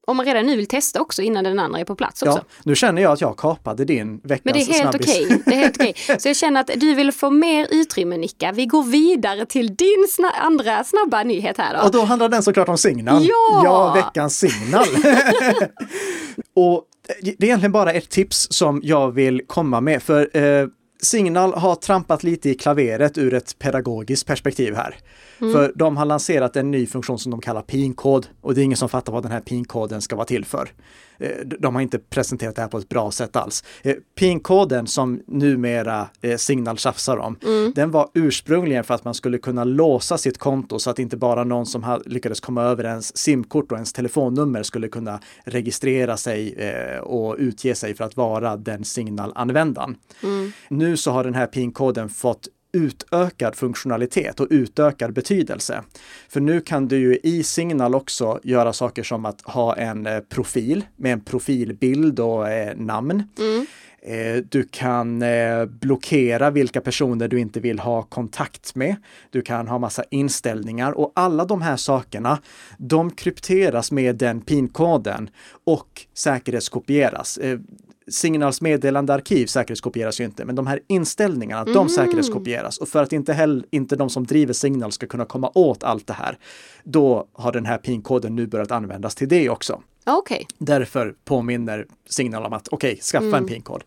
Om 0.06 0.16
man 0.16 0.26
redan 0.26 0.46
nu 0.46 0.56
vill 0.56 0.66
testa 0.66 1.00
också 1.00 1.22
innan 1.22 1.44
den 1.44 1.58
andra 1.58 1.80
är 1.80 1.84
på 1.84 1.96
plats 1.96 2.22
också. 2.22 2.38
Ja, 2.38 2.44
nu 2.64 2.74
känner 2.74 3.02
jag 3.02 3.12
att 3.12 3.20
jag 3.20 3.36
kapade 3.36 3.84
din 3.84 4.20
veckans 4.24 4.44
Men 4.44 4.54
det 4.54 4.60
är 4.60 4.84
helt 4.84 4.94
okej. 4.94 5.42
Det 5.46 5.54
är 5.54 5.58
helt 5.58 5.76
okej. 5.76 5.94
Så 6.18 6.28
jag 6.28 6.36
känner 6.36 6.60
att 6.60 6.70
du 6.76 6.94
vill 6.94 7.12
få 7.12 7.30
mer 7.30 7.66
utrymme 7.70 8.16
Nicka. 8.16 8.52
Vi 8.52 8.66
går 8.66 8.82
vidare 8.82 9.46
till 9.46 9.76
din 9.76 10.06
sna 10.10 10.30
andra 10.30 10.84
snabba 10.84 11.22
nyhet 11.22 11.58
här 11.58 11.74
då. 11.74 11.84
Och 11.84 11.90
då 11.90 12.02
handlar 12.02 12.28
den 12.28 12.42
såklart 12.42 12.68
om 12.68 12.78
Signal. 12.78 13.22
Ja! 13.24 13.62
ja 13.64 13.92
veckans 13.94 14.38
Signal. 14.38 14.86
och 16.54 16.84
det 17.22 17.28
är 17.28 17.44
egentligen 17.44 17.72
bara 17.72 17.92
ett 17.92 18.10
tips 18.10 18.46
som 18.50 18.80
jag 18.84 19.10
vill 19.10 19.42
komma 19.46 19.80
med, 19.80 20.02
för 20.02 20.36
eh, 20.36 20.66
Signal 21.02 21.54
har 21.54 21.74
trampat 21.74 22.22
lite 22.22 22.50
i 22.50 22.54
klaveret 22.54 23.18
ur 23.18 23.34
ett 23.34 23.58
pedagogiskt 23.58 24.26
perspektiv 24.26 24.74
här. 24.74 24.96
För 25.38 25.72
de 25.74 25.96
har 25.96 26.04
lanserat 26.04 26.56
en 26.56 26.70
ny 26.70 26.86
funktion 26.86 27.18
som 27.18 27.30
de 27.30 27.40
kallar 27.40 27.62
PIN-kod 27.62 28.26
och 28.40 28.54
det 28.54 28.60
är 28.60 28.62
ingen 28.62 28.76
som 28.76 28.88
fattar 28.88 29.12
vad 29.12 29.22
den 29.22 29.32
här 29.32 29.40
PIN-koden 29.40 30.00
ska 30.00 30.16
vara 30.16 30.26
till 30.26 30.44
för. 30.44 30.68
Eh, 31.18 31.30
De 31.58 31.74
har 31.74 31.82
inte 31.82 31.98
presenterat 31.98 32.56
det 32.56 32.62
här 32.62 32.68
på 32.68 32.78
ett 32.78 32.88
bra 32.88 33.10
sätt 33.10 33.36
alls. 33.36 33.64
Eh, 33.82 33.94
PIN-koden 34.18 34.86
som 34.86 35.22
numera 35.26 36.08
eh, 36.20 36.36
Signal 36.36 36.78
tjafsar 36.78 37.16
om, 37.16 37.38
den 37.74 37.90
var 37.90 38.08
ursprungligen 38.14 38.84
för 38.84 38.94
att 38.94 39.04
man 39.04 39.14
skulle 39.14 39.38
kunna 39.38 39.64
låsa 39.64 40.18
sitt 40.18 40.38
konto 40.38 40.78
så 40.78 40.90
att 40.90 40.98
inte 40.98 41.16
bara 41.16 41.44
någon 41.44 41.66
som 41.66 42.02
lyckades 42.06 42.40
komma 42.40 42.62
över 42.62 42.84
ens 42.84 43.16
simkort 43.16 43.72
och 43.72 43.78
ens 43.78 43.92
telefonnummer 43.92 44.62
skulle 44.62 44.88
kunna 44.88 45.20
registrera 45.44 46.16
sig 46.16 46.56
och 47.00 47.36
utge 47.38 47.74
sig 47.74 47.94
för 47.94 48.04
att 48.04 48.16
vara 48.16 48.56
den 48.56 48.84
Signal-användaren. 48.84 49.96
Nu 50.68 50.85
så 50.94 51.10
har 51.10 51.24
den 51.24 51.34
här 51.34 51.46
PIN-koden 51.46 52.08
fått 52.08 52.48
utökad 52.72 53.56
funktionalitet 53.56 54.40
och 54.40 54.46
utökad 54.50 55.12
betydelse. 55.12 55.82
För 56.28 56.40
nu 56.40 56.60
kan 56.60 56.88
du 56.88 56.98
ju 56.98 57.18
i 57.22 57.42
Signal 57.42 57.94
också 57.94 58.40
göra 58.42 58.72
saker 58.72 59.02
som 59.02 59.24
att 59.26 59.40
ha 59.40 59.76
en 59.76 60.06
eh, 60.06 60.20
profil 60.20 60.84
med 60.96 61.12
en 61.12 61.20
profilbild 61.20 62.20
och 62.20 62.48
eh, 62.48 62.76
namn. 62.76 63.22
Eh, 64.02 64.36
Du 64.48 64.68
kan 64.70 65.24
blockera 65.80 66.50
vilka 66.50 66.80
personer 66.80 67.28
du 67.28 67.40
inte 67.40 67.60
vill 67.60 67.78
ha 67.78 68.02
kontakt 68.02 68.74
med. 68.74 68.96
Du 69.30 69.42
kan 69.42 69.68
ha 69.68 69.78
massa 69.78 70.04
inställningar 70.10 70.92
och 70.92 71.12
alla 71.14 71.44
de 71.44 71.62
här 71.62 71.76
sakerna, 71.76 72.38
de 72.78 73.10
krypteras 73.10 73.92
med 73.92 74.16
den 74.16 74.40
PIN-koden 74.40 75.30
och 75.64 76.06
säkerhetskopieras. 76.14 77.38
Signals 78.10 78.60
meddelandearkiv 78.60 79.46
säkerhetskopieras 79.46 80.20
ju 80.20 80.24
inte, 80.24 80.44
men 80.44 80.54
de 80.54 80.66
här 80.66 80.80
inställningarna, 80.86 81.64
de 81.64 81.88
säkerhetskopieras. 81.88 82.78
Och 82.78 82.88
för 82.88 83.02
att 83.02 83.12
inte, 83.12 83.32
heller, 83.32 83.64
inte 83.70 83.96
de 83.96 84.10
som 84.10 84.26
driver 84.26 84.52
Signal 84.52 84.92
ska 84.92 85.06
kunna 85.06 85.24
komma 85.24 85.50
åt 85.54 85.84
allt 85.84 86.06
det 86.06 86.12
här, 86.12 86.38
då 86.84 87.28
har 87.32 87.52
den 87.52 87.66
här 87.66 87.78
PIN-koden 87.78 88.36
nu 88.36 88.46
börjat 88.46 88.70
användas 88.70 89.14
till 89.14 89.28
det 89.28 89.50
också. 89.50 89.82
Okej. 90.06 90.46
Därför 90.58 91.14
påminner 91.24 91.86
Signal 92.08 92.44
om 92.44 92.52
att 92.52 92.68
okej, 92.68 92.96
skaffa 92.96 93.36
en 93.36 93.46
PIN-kod. 93.46 93.84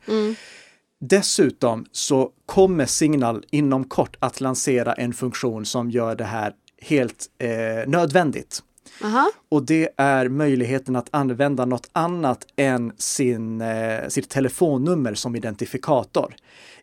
Dessutom 1.02 1.86
så 1.92 2.32
kommer 2.46 2.86
Signal 2.86 3.46
inom 3.52 3.84
kort 3.84 4.16
att 4.20 4.42
lansera 4.42 4.94
en 4.94 5.14
funktion 5.14 5.66
som 5.66 5.92
gör 5.92 6.16
det 6.16 6.24
här 6.24 6.54
helt 6.82 7.26
eh, 7.38 7.50
nödvändigt. 7.88 8.64
Aha. 9.04 9.32
Och 9.50 9.66
det 9.66 9.90
är 9.98 10.30
möjligheten 10.30 10.96
att 10.96 11.08
använda 11.12 11.66
något 11.66 11.90
annat 11.94 12.48
än 12.56 12.92
sin, 12.98 13.62
eh, 13.62 14.08
sitt 14.08 14.30
telefonnummer 14.30 15.14
som 15.14 15.36
identifikator. 15.36 16.36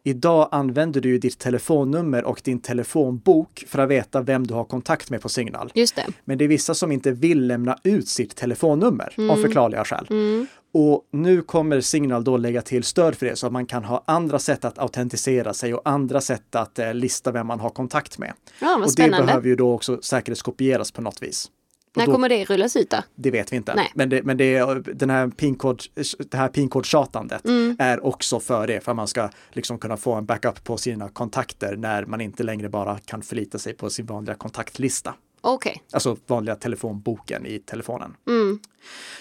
Idag 0.02 0.48
använder 0.52 1.00
du 1.00 1.08
ju 1.08 1.18
ditt 1.18 1.38
telefonnummer 1.38 2.24
och 2.24 2.40
din 2.44 2.60
telefonbok 2.60 3.64
för 3.68 3.78
att 3.78 3.88
veta 3.88 4.20
vem 4.20 4.46
du 4.46 4.54
har 4.54 4.64
kontakt 4.64 5.10
med 5.10 5.22
på 5.22 5.28
Signal. 5.28 5.72
Just 5.74 5.96
det. 5.96 6.06
Men 6.24 6.38
det 6.38 6.44
är 6.44 6.48
vissa 6.48 6.74
som 6.74 6.92
inte 6.92 7.12
vill 7.12 7.46
lämna 7.46 7.78
ut 7.82 8.08
sitt 8.08 8.36
telefonnummer 8.36 9.30
av 9.30 9.36
förklarliga 9.36 9.84
skäl. 9.84 10.06
Och 10.74 11.06
nu 11.12 11.42
kommer 11.42 11.80
Signal 11.80 12.24
då 12.24 12.36
lägga 12.36 12.62
till 12.62 12.84
stöd 12.84 13.14
för 13.14 13.26
det 13.26 13.36
så 13.36 13.46
att 13.46 13.52
man 13.52 13.66
kan 13.66 13.84
ha 13.84 14.04
andra 14.06 14.38
sätt 14.38 14.64
att 14.64 14.78
autentisera 14.78 15.54
sig 15.54 15.74
och 15.74 15.80
andra 15.84 16.20
sätt 16.20 16.54
att 16.54 16.78
eh, 16.78 16.94
lista 16.94 17.32
vem 17.32 17.46
man 17.46 17.60
har 17.60 17.70
kontakt 17.70 18.18
med. 18.18 18.32
Ja, 18.60 18.76
och 18.84 18.94
det 18.96 19.10
behöver 19.10 19.48
ju 19.48 19.56
då 19.56 19.72
också 19.72 19.98
säkerhetskopieras 20.02 20.90
på 20.90 21.02
något 21.02 21.22
vis. 21.22 21.50
När 21.96 22.06
då- 22.06 22.12
kommer 22.12 22.28
det 22.28 22.44
rullas 22.44 22.76
ut 22.76 22.90
då? 22.90 22.96
det 23.14 23.30
vet 23.30 23.52
vi 23.52 23.56
inte. 23.56 23.74
Nej. 23.74 23.90
Men, 23.94 24.08
det, 24.08 24.22
men 24.22 24.36
det, 24.36 24.64
den 24.94 25.10
här 25.10 25.28
pinkod, 25.28 25.82
det 26.30 26.36
här 26.36 26.48
pinkodtjatandet 26.48 27.44
Mm. 27.44 27.76
är 27.78 28.06
också 28.06 28.40
för 28.40 28.66
det, 28.66 28.80
för 28.84 28.92
att 28.92 28.96
man 28.96 29.08
ska 29.08 29.28
liksom 29.52 29.78
kunna 29.78 29.96
få 29.96 30.12
en 30.14 30.26
backup 30.26 30.64
på 30.64 30.76
sina 30.76 31.08
kontakter 31.08 31.76
när 31.76 32.04
man 32.06 32.20
inte 32.20 32.42
längre 32.42 32.68
bara 32.68 32.98
kan 33.04 33.22
förlita 33.22 33.58
sig 33.58 33.74
på 33.74 33.90
sin 33.90 34.06
vanliga 34.06 34.34
kontaktlista. 34.34 35.14
Okej. 35.40 35.82
Alltså 35.92 36.16
vanliga 36.26 36.54
telefonboken 36.54 37.46
i 37.46 37.58
telefonen. 37.58 38.16
Mm. 38.28 38.58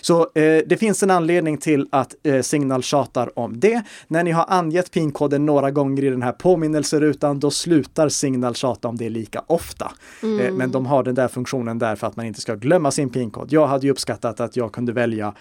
Så 0.01 0.21
eh, 0.21 0.61
det 0.65 0.79
finns 0.79 1.03
en 1.03 1.11
anledning 1.11 1.57
till 1.57 1.87
att 1.91 2.15
eh, 2.23 2.41
Signal 2.41 2.83
tjatar 2.83 3.39
om 3.39 3.59
det. 3.59 3.83
När 4.07 4.23
ni 4.23 4.31
har 4.31 4.45
angett 4.47 4.91
pinkoden 4.91 5.45
några 5.45 5.71
gånger 5.71 6.03
i 6.03 6.09
den 6.09 6.21
här 6.21 6.31
påminnelserutan, 6.31 7.39
då 7.39 7.51
slutar 7.51 8.09
Signal 8.09 8.55
tjata 8.55 8.87
om 8.87 8.97
det 8.97 9.09
lika 9.09 9.43
ofta. 9.47 9.91
Eh, 10.21 10.53
men 10.53 10.71
de 10.71 10.85
har 10.85 11.03
den 11.03 11.15
där 11.15 11.27
funktionen 11.27 11.79
där 11.79 11.95
för 11.95 12.07
att 12.07 12.15
man 12.15 12.25
inte 12.25 12.41
ska 12.41 12.55
glömma 12.55 12.91
sin 12.91 13.09
pinkod. 13.09 13.51
Jag 13.51 13.67
hade 13.67 13.85
ju 13.85 13.91
uppskattat 13.91 14.39
att 14.39 14.55
jag 14.55 14.71
kunde 14.71 14.91
välja 14.93 15.33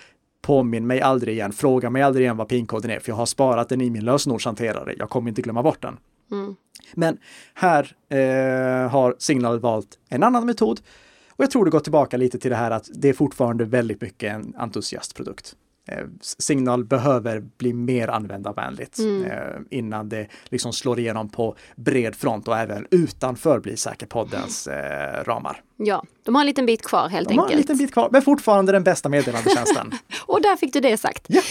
Påminn 0.42 0.86
mig 0.86 1.00
aldrig 1.00 1.34
igen, 1.34 1.52
fråga 1.52 1.90
mig 1.90 2.02
aldrig 2.02 2.24
igen 2.24 2.36
vad 2.36 2.48
pinkoden 2.48 2.90
är, 2.90 3.00
för 3.00 3.10
jag 3.10 3.16
har 3.16 3.26
sparat 3.26 3.68
den 3.68 3.80
i 3.80 3.90
min 3.90 4.04
lösenordshanterare. 4.04 4.94
Jag 4.98 5.10
kommer 5.10 5.28
inte 5.28 5.42
glömma 5.42 5.62
bort 5.62 5.82
den. 5.82 5.96
Mm. 6.34 6.56
Men 6.94 7.18
här 7.54 7.96
eh, 8.08 8.90
har 8.90 9.16
Signal 9.18 9.60
valt 9.60 9.98
en 10.08 10.22
annan 10.22 10.46
metod. 10.46 10.80
Och 11.28 11.44
jag 11.44 11.50
tror 11.50 11.64
det 11.64 11.70
går 11.70 11.80
tillbaka 11.80 12.16
lite 12.16 12.38
till 12.38 12.50
det 12.50 12.56
här 12.56 12.70
att 12.70 12.88
det 12.94 13.08
är 13.08 13.12
fortfarande 13.12 13.64
väldigt 13.64 14.00
mycket 14.00 14.32
en 14.32 14.54
entusiastprodukt. 14.56 15.56
Eh, 15.88 16.04
Signal 16.20 16.84
behöver 16.84 17.40
bli 17.58 17.72
mer 17.72 18.08
användarvänligt 18.08 18.98
eh, 18.98 19.34
innan 19.70 20.08
det 20.08 20.26
liksom 20.44 20.72
slår 20.72 20.98
igenom 20.98 21.28
på 21.28 21.56
bred 21.76 22.14
front 22.16 22.48
och 22.48 22.56
även 22.58 22.86
utanför 22.90 23.60
Bli 23.60 23.76
säker-poddens 23.76 24.66
eh, 24.66 25.24
ramar. 25.24 25.62
Ja, 25.76 26.04
de 26.24 26.34
har 26.34 26.42
en 26.42 26.46
liten 26.46 26.66
bit 26.66 26.82
kvar 26.82 27.08
helt 27.08 27.28
De 27.28 27.34
har 27.38 27.44
en 27.44 27.50
enkelt. 27.50 27.60
liten 27.60 27.78
bit 27.78 27.92
kvar, 27.92 28.08
men 28.12 28.22
fortfarande 28.22 28.72
den 28.72 28.84
bästa 28.84 29.08
meddelandetjänsten. 29.08 29.92
Och 30.26 30.42
där 30.42 30.56
fick 30.56 30.72
du 30.72 30.80
det 30.80 30.96
sagt. 30.96 31.26
Ja. 31.28 31.42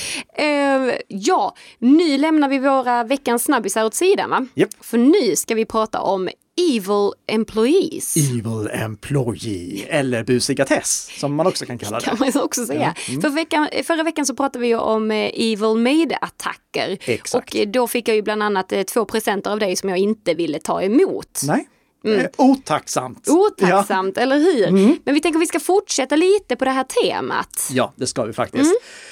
Eh, 0.43 0.95
ja, 1.07 1.55
nu 1.79 2.17
lämnar 2.17 2.49
vi 2.49 2.59
våra 2.59 3.03
veckans 3.03 3.43
snabbisar 3.43 3.85
åt 3.85 3.93
sidan 3.93 4.29
va? 4.29 4.45
Japp. 4.53 4.69
För 4.81 4.97
nu 4.97 5.35
ska 5.35 5.55
vi 5.55 5.65
prata 5.65 6.01
om 6.01 6.29
Evil 6.61 7.11
Employees. 7.27 8.17
Evil 8.17 8.69
Employee, 8.73 9.85
eller 9.89 10.23
busiga 10.23 10.65
Tess, 10.65 11.09
som 11.19 11.35
man 11.35 11.47
också 11.47 11.65
kan 11.65 11.77
kalla 11.77 11.99
det. 11.99 12.05
kan 12.05 12.17
man 12.19 12.31
också 12.43 12.65
säga. 12.65 12.95
Mm. 13.09 13.21
För 13.21 13.29
veckan, 13.29 13.67
förra 13.83 14.03
veckan 14.03 14.25
så 14.25 14.35
pratade 14.35 14.59
vi 14.59 14.75
om 14.75 15.11
eh, 15.11 15.17
Evil 15.33 15.77
Maid-attacker. 15.77 16.97
Exakt. 17.05 17.33
Och 17.33 17.55
eh, 17.55 17.67
då 17.67 17.87
fick 17.87 18.07
jag 18.07 18.15
ju 18.15 18.21
bland 18.21 18.43
annat 18.43 18.71
eh, 18.71 18.83
två 18.83 19.05
presenter 19.05 19.51
av 19.51 19.59
dig 19.59 19.75
som 19.75 19.89
jag 19.89 19.97
inte 19.97 20.33
ville 20.33 20.59
ta 20.59 20.81
emot. 20.81 21.41
Nej, 21.43 21.67
eh, 22.07 22.25
otacksamt. 22.37 23.27
Otacksamt, 23.29 24.17
eller 24.17 24.37
hur? 24.37 24.71
Men 25.05 25.13
vi 25.13 25.21
tänker 25.21 25.37
att 25.37 25.41
vi 25.43 25.47
ska 25.47 25.59
fortsätta 25.59 26.15
lite 26.15 26.55
på 26.55 26.65
det 26.65 26.71
här 26.71 26.83
temat. 27.03 27.69
Ja, 27.71 27.93
det 27.95 28.07
ska 28.07 28.23
vi 28.23 28.33
faktiskt. 28.33 28.71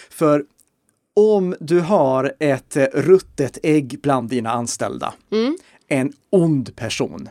För 0.10 0.44
om 1.16 1.56
du 1.60 1.80
har 1.80 2.34
ett 2.40 2.78
ruttet 2.94 3.58
ägg 3.64 4.00
bland 4.04 4.30
dina 4.30 4.52
anställda, 4.52 5.14
en 5.92 6.14
ond 6.30 6.76
person, 6.76 7.30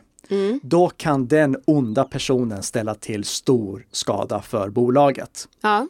då 0.63 0.89
kan 0.89 1.27
den 1.27 1.57
onda 1.65 2.05
personen 2.05 2.63
ställa 2.63 2.95
till 2.95 3.25
stor 3.25 3.87
skada 3.91 4.43
för 4.43 4.71
bolaget. 4.71 5.49
Ja. 5.61 5.87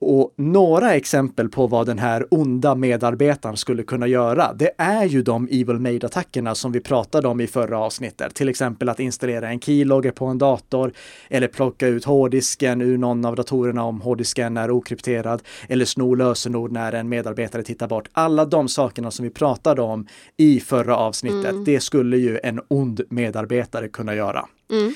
Och 0.00 0.32
några 0.36 0.94
exempel 0.94 1.48
på 1.48 1.66
vad 1.66 1.86
den 1.86 1.98
här 1.98 2.26
onda 2.30 2.74
medarbetaren 2.74 3.56
skulle 3.56 3.82
kunna 3.82 4.06
göra, 4.06 4.52
det 4.52 4.70
är 4.78 5.04
ju 5.04 5.22
de 5.22 5.48
Evil 5.50 5.78
Made-attackerna 5.78 6.54
som 6.54 6.72
vi 6.72 6.80
pratade 6.80 7.28
om 7.28 7.40
i 7.40 7.46
förra 7.46 7.78
avsnittet. 7.78 8.34
Till 8.34 8.48
exempel 8.48 8.88
att 8.88 9.00
installera 9.00 9.48
en 9.48 9.60
keylogger 9.60 10.10
på 10.10 10.26
en 10.26 10.38
dator 10.38 10.92
eller 11.28 11.48
plocka 11.48 11.86
ut 11.86 12.04
hårddisken 12.04 12.80
ur 12.80 12.98
någon 12.98 13.24
av 13.24 13.36
datorerna 13.36 13.84
om 13.84 14.00
hårddisken 14.00 14.56
är 14.56 14.70
okrypterad 14.70 15.42
eller 15.68 15.84
sno 15.84 16.14
lösenord 16.14 16.72
när 16.72 16.92
en 16.92 17.08
medarbetare 17.08 17.62
tittar 17.62 17.88
bort. 17.88 18.08
Alla 18.12 18.44
de 18.44 18.68
sakerna 18.68 19.10
som 19.10 19.24
vi 19.24 19.30
pratade 19.30 19.82
om 19.82 20.06
i 20.36 20.60
förra 20.60 20.96
avsnittet, 20.96 21.50
mm. 21.50 21.64
det 21.64 21.80
skulle 21.80 22.16
ju 22.16 22.38
en 22.42 22.60
ond 22.68 23.00
medarbetare 23.08 23.88
kunna 23.88 24.14
göra. 24.14 24.46
Mm. 24.70 24.94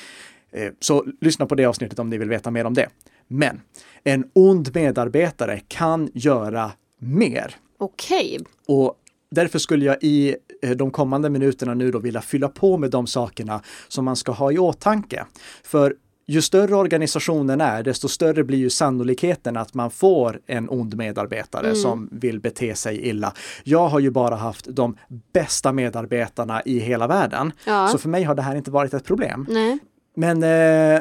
Eh, 0.52 0.72
så 0.80 1.04
lyssna 1.20 1.46
på 1.46 1.54
det 1.54 1.64
avsnittet 1.64 1.98
om 1.98 2.10
ni 2.10 2.18
vill 2.18 2.28
veta 2.28 2.50
mer 2.50 2.64
om 2.64 2.74
det. 2.74 2.88
Men 3.28 3.60
en 4.04 4.24
ond 4.32 4.74
medarbetare 4.74 5.60
kan 5.68 6.10
göra 6.14 6.72
mer. 6.98 7.56
Okej. 7.78 8.38
Okay. 8.40 8.76
Och 8.76 8.94
därför 9.30 9.58
skulle 9.58 9.84
jag 9.84 9.96
i 10.00 10.36
eh, 10.62 10.70
de 10.70 10.90
kommande 10.90 11.30
minuterna 11.30 11.74
nu 11.74 11.90
då 11.90 11.98
vilja 11.98 12.20
fylla 12.20 12.48
på 12.48 12.78
med 12.78 12.90
de 12.90 13.06
sakerna 13.06 13.62
som 13.88 14.04
man 14.04 14.16
ska 14.16 14.32
ha 14.32 14.52
i 14.52 14.58
åtanke. 14.58 15.26
För 15.62 15.94
ju 16.26 16.42
större 16.42 16.74
organisationen 16.74 17.60
är, 17.60 17.82
desto 17.82 18.08
större 18.08 18.44
blir 18.44 18.58
ju 18.58 18.70
sannolikheten 18.70 19.56
att 19.56 19.74
man 19.74 19.90
får 19.90 20.40
en 20.46 20.70
ond 20.70 20.96
medarbetare 20.96 21.66
mm. 21.66 21.76
som 21.76 22.08
vill 22.12 22.40
bete 22.40 22.74
sig 22.74 23.08
illa. 23.08 23.32
Jag 23.64 23.88
har 23.88 24.00
ju 24.00 24.10
bara 24.10 24.36
haft 24.36 24.66
de 24.68 24.96
bästa 25.32 25.72
medarbetarna 25.72 26.62
i 26.62 26.78
hela 26.78 27.06
världen. 27.06 27.52
Ja. 27.66 27.88
Så 27.88 27.98
för 27.98 28.08
mig 28.08 28.22
har 28.22 28.34
det 28.34 28.42
här 28.42 28.56
inte 28.56 28.70
varit 28.70 28.94
ett 28.94 29.04
problem. 29.04 29.46
Nej. 29.48 29.78
Men 30.14 30.42
eh, 30.42 31.00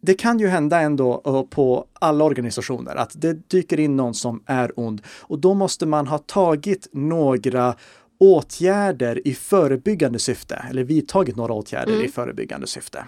det 0.00 0.14
kan 0.14 0.38
ju 0.38 0.46
hända 0.46 0.80
ändå 0.80 1.22
eh, 1.26 1.42
på 1.42 1.86
alla 1.92 2.24
organisationer 2.24 2.96
att 2.96 3.12
det 3.14 3.50
dyker 3.50 3.80
in 3.80 3.96
någon 3.96 4.14
som 4.14 4.42
är 4.46 4.72
ond 4.76 5.02
och 5.20 5.38
då 5.38 5.54
måste 5.54 5.86
man 5.86 6.06
ha 6.06 6.18
tagit 6.18 6.88
några 6.92 7.74
åtgärder 8.18 9.28
i 9.28 9.34
förebyggande 9.34 10.18
syfte 10.18 10.64
eller 10.70 10.84
vidtagit 10.84 11.36
några 11.36 11.52
åtgärder 11.52 11.92
mm. 11.92 12.04
i 12.04 12.08
förebyggande 12.08 12.66
syfte. 12.66 13.04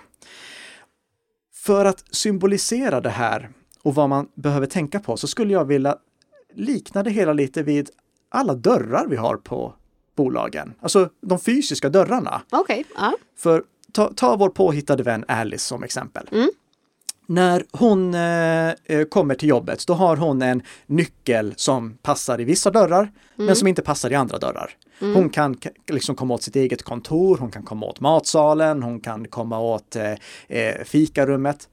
För 1.55 1.85
att 1.85 2.05
symbolisera 2.15 3.01
det 3.01 3.11
här 3.11 3.51
och 3.83 3.95
vad 3.95 4.09
man 4.09 4.29
behöver 4.35 4.67
tänka 4.67 5.01
på 5.01 5.17
så 5.17 5.27
skulle 5.27 5.53
jag 5.53 5.65
vilja 5.65 5.97
likna 6.55 7.03
det 7.03 7.11
hela 7.11 7.33
lite 7.33 7.63
vid 7.63 7.91
alla 8.29 8.55
dörrar 8.55 9.07
vi 9.07 9.17
har 9.17 9.37
på 9.37 9.75
bolagen, 10.17 10.75
alltså 10.81 11.09
de 11.21 11.41
fysiska 11.41 11.89
dörrarna. 11.89 12.43
Okej. 12.51 12.85
Okay. 12.95 13.09
Uh. 13.09 13.15
För 13.37 13.65
ta, 13.93 14.13
ta 14.17 14.37
vår 14.37 14.49
påhittade 14.49 15.03
vän 15.03 15.25
Alice 15.29 15.67
som 15.67 15.83
exempel. 15.83 16.29
Mm 16.33 16.49
när 17.35 17.65
hon 17.73 18.15
eh, 18.15 18.69
eh, 18.69 19.05
kommer 19.09 19.35
till 19.35 19.49
jobbet, 19.49 19.87
då 19.87 19.93
har 19.93 20.17
hon 20.17 20.43
en 20.43 20.63
nyckel 20.87 21.55
som 21.57 21.95
passar 22.03 22.41
i 22.41 22.45
vissa 22.45 22.71
dörrar, 22.71 23.03
mm. 23.03 23.47
men 23.47 23.57
som 23.57 23.69
inte 23.69 23.83
passar 23.83 24.11
i 24.11 24.15
andra 24.15 24.39
dörrar. 24.39 24.71
Mm. 25.01 25.15
Hon 25.15 25.31
kan 25.31 25.57
liksom 25.91 26.15
komma 26.15 26.35
åt 26.35 26.43
sitt 26.43 26.57
eget 26.57 26.83
kontor, 26.83 27.37
hon 27.41 27.51
kan 27.51 27.63
komma 27.63 27.87
åt 27.87 28.01
matsalen, 28.01 28.83
hon 28.83 29.01
kan 29.01 29.29
komma 29.29 29.61
åt 29.61 29.97
eh, 29.97 30.15
eh, 30.49 30.85
fikarummet. 30.85 31.69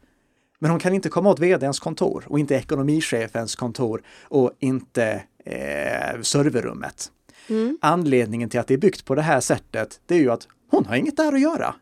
Men 0.60 0.72
hon 0.72 0.80
kan 0.80 0.94
inte 0.94 1.10
komma 1.10 1.30
åt 1.30 1.40
vdns 1.40 1.80
kontor 1.80 2.24
och 2.28 2.40
inte 2.40 2.56
ekonomichefens 2.56 3.56
kontor 3.56 4.02
och 4.24 4.52
inte 4.60 5.22
eh, 5.46 6.22
serverrummet. 6.22 7.12
Mm. 7.50 7.78
Anledningen 7.82 8.50
till 8.50 8.60
att 8.60 8.68
det 8.68 8.74
är 8.74 8.78
byggt 8.78 9.06
på 9.06 9.16
det 9.16 9.22
här 9.22 9.40
sättet, 9.40 10.00
det 10.06 10.16
är 10.16 10.20
ju 10.20 10.32
att 10.32 10.48
hon 10.72 10.86
har 10.86 10.96
inget 10.96 11.18
där 11.18 11.34
att 11.34 11.42
göra. 11.42 11.76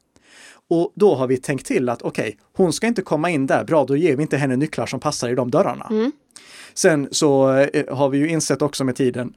Och 0.69 0.91
då 0.95 1.15
har 1.15 1.27
vi 1.27 1.37
tänkt 1.37 1.65
till 1.65 1.89
att 1.89 2.01
okej, 2.01 2.27
okay, 2.27 2.35
hon 2.53 2.73
ska 2.73 2.87
inte 2.87 3.01
komma 3.01 3.29
in 3.29 3.47
där. 3.47 3.63
Bra, 3.63 3.85
då 3.85 3.95
ger 3.95 4.15
vi 4.15 4.21
inte 4.21 4.37
henne 4.37 4.55
nycklar 4.55 4.85
som 4.85 4.99
passar 4.99 5.29
i 5.29 5.35
de 5.35 5.51
dörrarna. 5.51 5.87
Mm. 5.89 6.11
Sen 6.73 7.07
så 7.11 7.53
eh, 7.53 7.95
har 7.95 8.09
vi 8.09 8.17
ju 8.17 8.29
insett 8.29 8.61
också 8.61 8.83
med 8.83 8.95
tiden 8.95 9.33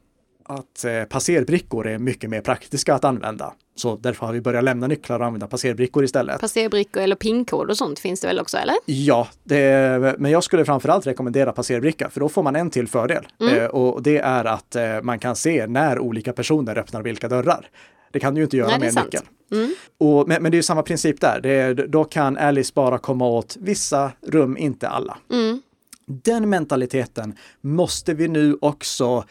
att 0.50 0.84
eh, 0.84 1.04
passerbrickor 1.04 1.86
är 1.86 1.98
mycket 1.98 2.30
mer 2.30 2.40
praktiska 2.40 2.94
att 2.94 3.04
använda. 3.04 3.52
Så 3.74 3.96
därför 3.96 4.26
har 4.26 4.32
vi 4.32 4.40
börjat 4.40 4.64
lämna 4.64 4.86
nycklar 4.86 5.20
och 5.20 5.26
använda 5.26 5.46
passerbrickor 5.46 6.04
istället. 6.04 6.40
Passerbrickor 6.40 7.02
eller 7.02 7.16
pinkod 7.16 7.70
och 7.70 7.76
sånt 7.76 7.98
finns 7.98 8.20
det 8.20 8.26
väl 8.26 8.40
också 8.40 8.56
eller? 8.56 8.74
Ja, 8.84 9.28
det, 9.42 10.16
men 10.18 10.30
jag 10.30 10.44
skulle 10.44 10.64
framförallt 10.64 11.06
rekommendera 11.06 11.52
passerbricka 11.52 12.10
för 12.10 12.20
då 12.20 12.28
får 12.28 12.42
man 12.42 12.56
en 12.56 12.70
till 12.70 12.88
fördel. 12.88 13.26
Mm. 13.40 13.58
Eh, 13.58 13.66
och 13.66 14.02
det 14.02 14.18
är 14.18 14.44
att 14.44 14.76
eh, 14.76 15.02
man 15.02 15.18
kan 15.18 15.36
se 15.36 15.66
när 15.66 15.98
olika 15.98 16.32
personer 16.32 16.78
öppnar 16.78 17.02
vilka 17.02 17.28
dörrar. 17.28 17.68
Det 18.12 18.20
kan 18.20 18.34
du 18.34 18.40
ju 18.40 18.44
inte 18.44 18.56
göra 18.56 18.68
Nej, 18.68 18.78
med 18.78 18.96
en 18.96 19.04
nyckel. 19.04 19.22
Mm. 19.52 19.74
Och, 19.98 20.28
men, 20.28 20.42
men, 20.42 20.52
det 20.52 20.58
är 20.58 20.62
samma 20.62 20.82
princip 20.82 21.20
där. 21.20 21.40
Det 21.42 21.50
är, 21.50 21.74
då 21.74 22.04
kan 22.04 22.36
Alice 22.36 22.72
bara 22.74 22.98
komma 22.98 23.26
åt 23.26 23.56
vissa 23.60 24.12
rum, 24.26 24.56
inte 24.56 24.88
alla. 24.88 25.18
Mm. 25.32 25.62
Den 26.06 26.48
mentaliteten 26.48 27.34
måste 27.60 28.14
vi 28.14 28.28
nu 28.28 28.58
också 28.60 29.24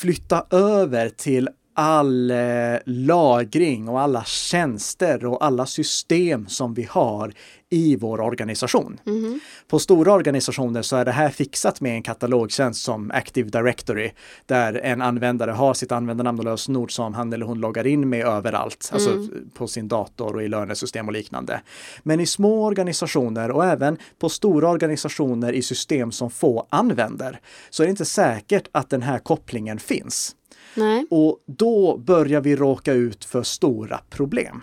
flytta 0.00 0.46
över 0.50 1.08
till 1.08 1.48
all 1.74 2.30
eh, 2.30 2.36
lagring 2.84 3.88
och 3.88 4.00
alla 4.00 4.24
tjänster 4.24 5.26
och 5.26 5.44
alla 5.44 5.66
system 5.66 6.46
som 6.48 6.74
vi 6.74 6.82
har 6.90 7.32
i 7.70 7.96
vår 7.96 8.20
organisation. 8.20 9.00
Mm. 9.06 9.40
På 9.68 9.78
stora 9.78 10.12
organisationer 10.12 10.82
så 10.82 10.96
är 10.96 11.04
det 11.04 11.12
här 11.12 11.28
fixat 11.28 11.80
med 11.80 11.94
en 11.94 12.02
katalogtjänst 12.02 12.82
som 12.82 13.10
Active 13.10 13.50
Directory 13.50 14.10
där 14.46 14.74
en 14.74 15.02
användare 15.02 15.50
har 15.50 15.74
sitt 15.74 15.92
användarnamn 15.92 16.38
och 16.38 16.44
lösenord 16.44 16.92
som 16.92 17.14
han 17.14 17.32
eller 17.32 17.46
hon 17.46 17.60
loggar 17.60 17.86
in 17.86 18.08
med 18.08 18.26
överallt, 18.26 18.90
alltså 18.92 19.10
mm. 19.10 19.22
alltså 19.22 19.36
på 19.54 19.66
sin 19.66 19.88
dator 19.88 20.36
och 20.36 20.42
i 20.42 20.48
lönesystem 20.48 21.06
och 21.06 21.12
liknande. 21.12 21.60
Men 22.02 22.20
i 22.20 22.26
små 22.26 22.64
organisationer 22.64 23.50
och 23.50 23.64
även 23.64 23.98
på 24.18 24.28
stora 24.28 24.68
organisationer 24.68 25.52
i 25.52 25.62
system 25.62 26.12
som 26.12 26.30
få 26.30 26.66
använder 26.70 27.40
så 27.70 27.82
är 27.82 27.86
det 27.86 27.90
inte 27.90 28.04
säkert 28.04 28.68
att 28.72 28.90
den 28.90 29.02
här 29.02 29.18
kopplingen 29.18 29.78
finns. 29.78 30.36
Nej. 30.74 31.06
Och 31.10 31.38
då 31.46 31.96
börjar 31.96 32.40
vi 32.40 32.56
råka 32.56 32.92
ut 32.92 33.24
för 33.24 33.42
stora 33.42 34.00
problem. 34.10 34.62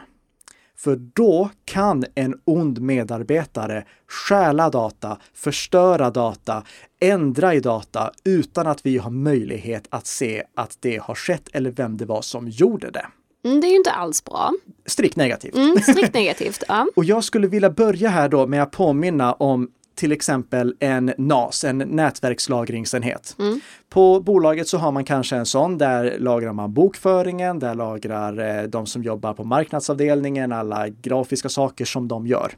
För 0.78 0.96
då 0.96 1.50
kan 1.66 2.06
en 2.16 2.36
ond 2.46 2.82
medarbetare 2.82 3.86
stjäla 4.08 4.70
data, 4.70 5.18
förstöra 5.34 6.10
data, 6.10 6.64
ändra 7.00 7.54
i 7.54 7.60
data 7.60 8.12
utan 8.24 8.68
att 8.68 8.86
vi 8.86 8.98
har 8.98 9.12
möjlighet 9.12 9.88
att 9.90 10.08
se 10.08 10.44
att 10.56 10.78
det 10.80 10.98
har 10.98 11.16
skett 11.16 11.50
eller 11.54 11.72
vem 11.72 11.98
det 11.98 12.06
var 12.06 12.22
som 12.22 12.50
gjorde 12.50 12.92
det. 12.92 13.06
Mm, 13.44 13.62
det 13.62 13.68
är 13.68 13.70
ju 13.70 13.76
inte 13.76 13.92
alls 13.92 14.24
bra. 14.24 14.52
Strikt 14.86 15.16
negativt. 15.16 15.56
Mm, 15.56 15.80
strikt 15.80 16.14
negativt, 16.14 16.64
ja. 16.68 16.88
Och 16.96 17.06
jag 17.06 17.24
skulle 17.24 17.48
vilja 17.48 17.70
börja 17.70 18.10
här 18.10 18.30
då 18.30 18.48
med 18.48 18.64
att 18.64 18.72
påminna 18.72 19.34
om 19.34 19.72
till 19.96 20.12
exempel 20.12 20.76
en 20.80 21.14
NAS, 21.18 21.64
en 21.64 21.78
nätverkslagringsenhet. 21.78 23.36
Mm. 23.40 23.60
På 23.90 24.20
bolaget 24.20 24.68
så 24.68 24.78
har 24.78 24.92
man 24.92 25.06
kanske 25.06 25.36
en 25.36 25.46
sån, 25.46 25.78
där 25.78 26.20
lagrar 26.20 26.54
man 26.54 26.74
bokföringen, 26.74 27.60
där 27.60 27.76
lagrar 27.76 28.60
eh, 28.60 28.64
de 28.64 28.86
som 28.86 29.04
jobbar 29.04 29.34
på 29.34 29.44
marknadsavdelningen 29.44 30.52
alla 30.52 30.90
grafiska 30.90 31.50
saker 31.50 31.86
som 31.86 32.08
de 32.08 32.28
gör. 32.28 32.52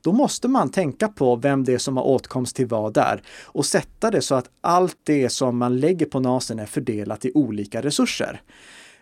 Då 0.00 0.12
måste 0.12 0.48
man 0.48 0.70
tänka 0.70 1.08
på 1.08 1.36
vem 1.36 1.64
det 1.64 1.74
är 1.74 1.78
som 1.78 1.96
har 1.96 2.04
åtkomst 2.04 2.56
till 2.56 2.66
vad 2.66 2.94
där 2.94 3.22
och 3.44 3.66
sätta 3.66 4.10
det 4.10 4.20
så 4.20 4.34
att 4.34 4.50
allt 4.60 4.96
det 5.04 5.28
som 5.28 5.58
man 5.58 5.80
lägger 5.80 6.06
på 6.06 6.20
NASen 6.20 6.58
är 6.58 6.66
fördelat 6.66 7.24
i 7.24 7.32
olika 7.34 7.82
resurser. 7.82 8.40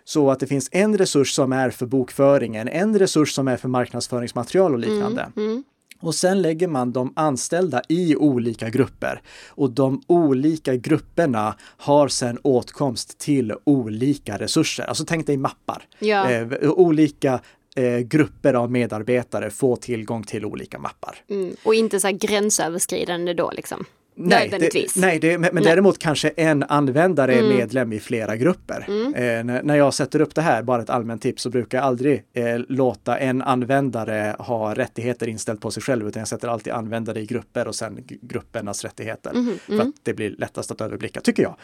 Så 0.05 0.31
att 0.31 0.41
det 0.41 0.47
finns 0.47 0.69
en 0.73 0.99
resurs 0.99 1.33
som 1.33 1.53
är 1.53 1.71
för 1.71 1.87
bokföringen, 1.87 2.69
en 2.69 2.99
resurs 2.99 3.33
som 3.33 3.49
är 3.49 3.57
för 3.57 3.69
marknadsföringsmaterial 3.69 4.73
och 4.73 4.79
liknande. 4.79 5.33
Mm, 5.37 5.49
mm. 5.51 5.65
Och 6.01 6.15
sen 6.15 6.43
lägger 6.43 6.69
man 6.69 6.93
de 6.93 7.13
anställda 7.17 7.83
i 7.89 8.17
olika 8.17 8.69
grupper 8.69 9.21
och 9.49 9.71
de 9.71 10.03
olika 10.07 10.77
grupperna 10.77 11.55
har 11.61 12.09
sen 12.09 12.39
åtkomst 12.43 13.19
till 13.19 13.55
olika 13.65 14.39
resurser. 14.39 14.85
Alltså 14.85 15.05
tänk 15.05 15.27
dig 15.27 15.37
mappar. 15.37 15.83
Ja. 15.99 16.31
Eh, 16.31 16.49
olika 16.63 17.41
eh, 17.77 17.99
grupper 17.99 18.55
av 18.55 18.71
medarbetare 18.71 19.51
får 19.51 19.77
tillgång 19.77 20.23
till 20.23 20.45
olika 20.45 20.79
mappar. 20.79 21.17
Mm. 21.29 21.57
Och 21.63 21.75
inte 21.75 22.01
så 22.01 22.11
gränsöverskridande 22.13 23.35
då 23.35 23.51
liksom? 23.51 23.85
Nej, 24.15 24.49
det, 24.49 24.97
nej 24.97 25.19
det, 25.19 25.39
men, 25.39 25.51
men 25.55 25.63
däremot 25.63 25.99
kanske 25.99 26.29
en 26.29 26.63
användare 26.63 27.33
mm. 27.33 27.45
är 27.45 27.57
medlem 27.57 27.93
i 27.93 28.01
flera 28.01 28.37
grupper. 28.37 28.85
Mm. 28.89 29.15
Eh, 29.49 29.63
när 29.65 29.77
jag 29.77 29.95
sätter 29.95 30.21
upp 30.21 30.35
det 30.35 30.43
här, 30.43 30.63
bara 30.63 30.83
ett 30.83 30.91
allmänt 30.91 31.23
tips, 31.23 31.43
så 31.43 31.51
brukar 31.51 31.79
jag 31.79 31.85
aldrig 31.85 32.25
eh, 32.33 32.59
låta 32.69 33.19
en 33.19 33.43
användare 33.43 34.37
ha 34.39 34.75
rättigheter 34.75 35.29
inställt 35.29 35.61
på 35.61 35.71
sig 35.71 35.83
själv, 35.83 36.09
utan 36.09 36.21
jag 36.21 36.29
sätter 36.29 36.49
alltid 36.49 36.73
användare 36.73 37.21
i 37.21 37.27
grupper 37.27 37.69
och 37.69 37.75
sen 37.75 37.99
gruppernas 38.07 38.85
rättigheter. 38.85 39.31
Mm. 39.31 39.59
För 39.59 39.75
att 39.75 39.81
mm. 39.81 39.93
det 40.03 40.15
blir 40.15 40.31
lättast 40.39 40.71
att 40.71 40.81
överblicka, 40.81 41.21
tycker 41.21 41.43
jag. 41.43 41.57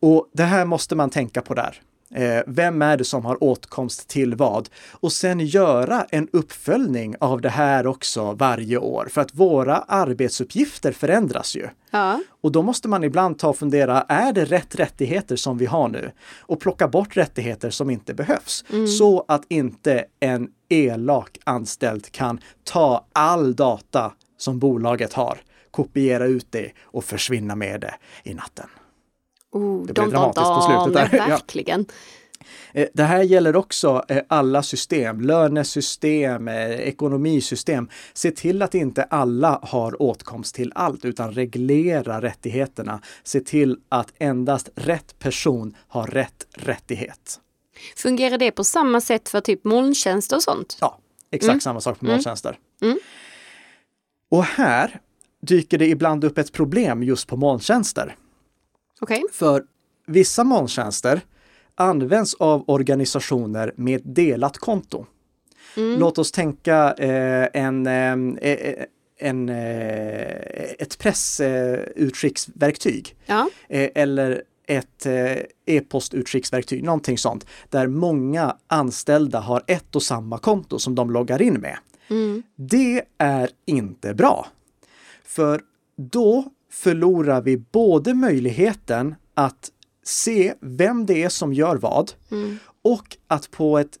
Och 0.00 0.30
det 0.32 0.44
här 0.44 0.64
måste 0.64 0.94
man 0.94 1.10
tänka 1.10 1.42
på 1.42 1.54
där. 1.54 1.80
Eh, 2.14 2.42
vem 2.46 2.82
är 2.82 2.96
det 2.96 3.04
som 3.04 3.24
har 3.24 3.44
åtkomst 3.44 4.08
till 4.08 4.34
vad? 4.34 4.68
Och 4.92 5.12
sen 5.12 5.40
göra 5.40 6.06
en 6.10 6.28
uppföljning 6.32 7.16
av 7.20 7.40
det 7.40 7.48
här 7.48 7.86
också 7.86 8.32
varje 8.32 8.78
år. 8.78 9.08
För 9.10 9.20
att 9.20 9.34
våra 9.34 9.76
arbetsuppgifter 9.76 10.92
förändras 10.92 11.56
ju. 11.56 11.68
Ja. 11.90 12.20
Och 12.42 12.52
då 12.52 12.62
måste 12.62 12.88
man 12.88 13.04
ibland 13.04 13.38
ta 13.38 13.48
och 13.48 13.58
fundera, 13.58 14.02
är 14.02 14.32
det 14.32 14.44
rätt 14.44 14.74
rättigheter 14.74 15.36
som 15.36 15.58
vi 15.58 15.66
har 15.66 15.88
nu? 15.88 16.10
Och 16.40 16.60
plocka 16.60 16.88
bort 16.88 17.16
rättigheter 17.16 17.70
som 17.70 17.90
inte 17.90 18.14
behövs. 18.14 18.64
Mm. 18.72 18.86
Så 18.86 19.24
att 19.28 19.44
inte 19.48 20.04
en 20.20 20.48
elak 20.68 21.38
anställd 21.44 22.12
kan 22.12 22.40
ta 22.64 23.06
all 23.12 23.54
data 23.54 24.12
som 24.38 24.58
bolaget 24.58 25.12
har 25.12 25.38
kopiera 25.72 26.26
ut 26.26 26.46
det 26.50 26.72
och 26.82 27.04
försvinna 27.04 27.56
med 27.56 27.80
det 27.80 27.94
i 28.24 28.34
natten. 28.34 28.66
Oh, 29.52 29.86
Det 29.86 29.92
de 29.92 30.00
blev 30.00 30.10
dramatiskt 30.10 30.36
på 30.36 30.72
ja, 30.72 30.84
slutet 30.84 31.10
där. 31.10 31.18
Verkligen. 31.28 31.86
Eh, 32.72 32.88
Det 32.94 33.02
här 33.02 33.22
gäller 33.22 33.56
också 33.56 34.04
eh, 34.08 34.22
alla 34.28 34.62
system, 34.62 35.20
lönesystem, 35.20 36.48
eh, 36.48 36.70
ekonomisystem. 36.70 37.88
Se 38.12 38.30
till 38.30 38.62
att 38.62 38.74
inte 38.74 39.02
alla 39.02 39.58
har 39.62 40.02
åtkomst 40.02 40.54
till 40.54 40.72
allt 40.74 41.04
utan 41.04 41.32
reglera 41.32 42.20
rättigheterna. 42.20 43.00
Se 43.24 43.40
till 43.40 43.78
att 43.88 44.12
endast 44.18 44.68
rätt 44.74 45.18
person 45.18 45.76
har 45.88 46.06
rätt 46.06 46.46
rättighet. 46.54 47.40
Fungerar 47.96 48.38
det 48.38 48.50
på 48.50 48.64
samma 48.64 49.00
sätt 49.00 49.28
för 49.28 49.40
typ 49.40 49.64
molntjänster 49.64 50.36
och 50.36 50.42
sånt? 50.42 50.76
Ja, 50.80 50.98
exakt 51.30 51.62
samma 51.62 51.80
sak 51.80 51.98
på 51.98 52.04
molntjänster. 52.04 52.58
Och 54.30 54.44
här 54.44 55.00
dyker 55.42 55.78
det 55.78 55.86
ibland 55.86 56.24
upp 56.24 56.38
ett 56.38 56.52
problem 56.52 57.02
just 57.02 57.28
på 57.28 57.36
molntjänster. 57.36 58.16
Okej. 59.02 59.22
För 59.32 59.64
vissa 60.06 60.44
molntjänster 60.44 61.20
används 61.74 62.34
av 62.34 62.64
organisationer 62.66 63.72
med 63.76 64.00
delat 64.04 64.58
konto. 64.58 65.06
Låt 65.74 66.18
oss 66.18 66.32
tänka 66.32 66.92
eh, 66.92 67.48
en, 67.52 67.86
eh, 67.86 68.12
eh, 68.50 68.84
en, 69.18 69.48
eh, 69.48 70.20
ett 70.78 70.98
pressutskicksverktyg 70.98 73.16
Ja. 73.26 73.48
eh, 73.68 73.90
eller 73.94 74.42
ett 74.66 75.06
eh, 75.06 75.36
e-postutskicksverktyg, 75.66 76.84
någonting 76.84 77.18
sånt, 77.18 77.46
där 77.68 77.86
många 77.86 78.56
anställda 78.66 79.40
har 79.40 79.62
ett 79.66 79.96
och 79.96 80.02
samma 80.02 80.38
konto 80.38 80.78
som 80.78 80.94
de 80.94 81.10
loggar 81.10 81.42
in 81.42 81.54
med. 81.54 81.76
Det 82.56 83.02
är 83.18 83.50
inte 83.66 84.14
bra. 84.14 84.46
För 85.24 85.60
då 85.96 86.44
förlorar 86.72 87.42
vi 87.42 87.56
både 87.56 88.14
möjligheten 88.14 89.14
att 89.34 89.70
se 90.04 90.54
vem 90.60 91.06
det 91.06 91.22
är 91.22 91.28
som 91.28 91.52
gör 91.52 91.76
vad 91.76 92.12
och 92.84 93.16
att 93.26 93.50
på 93.50 93.78
ett 93.78 93.98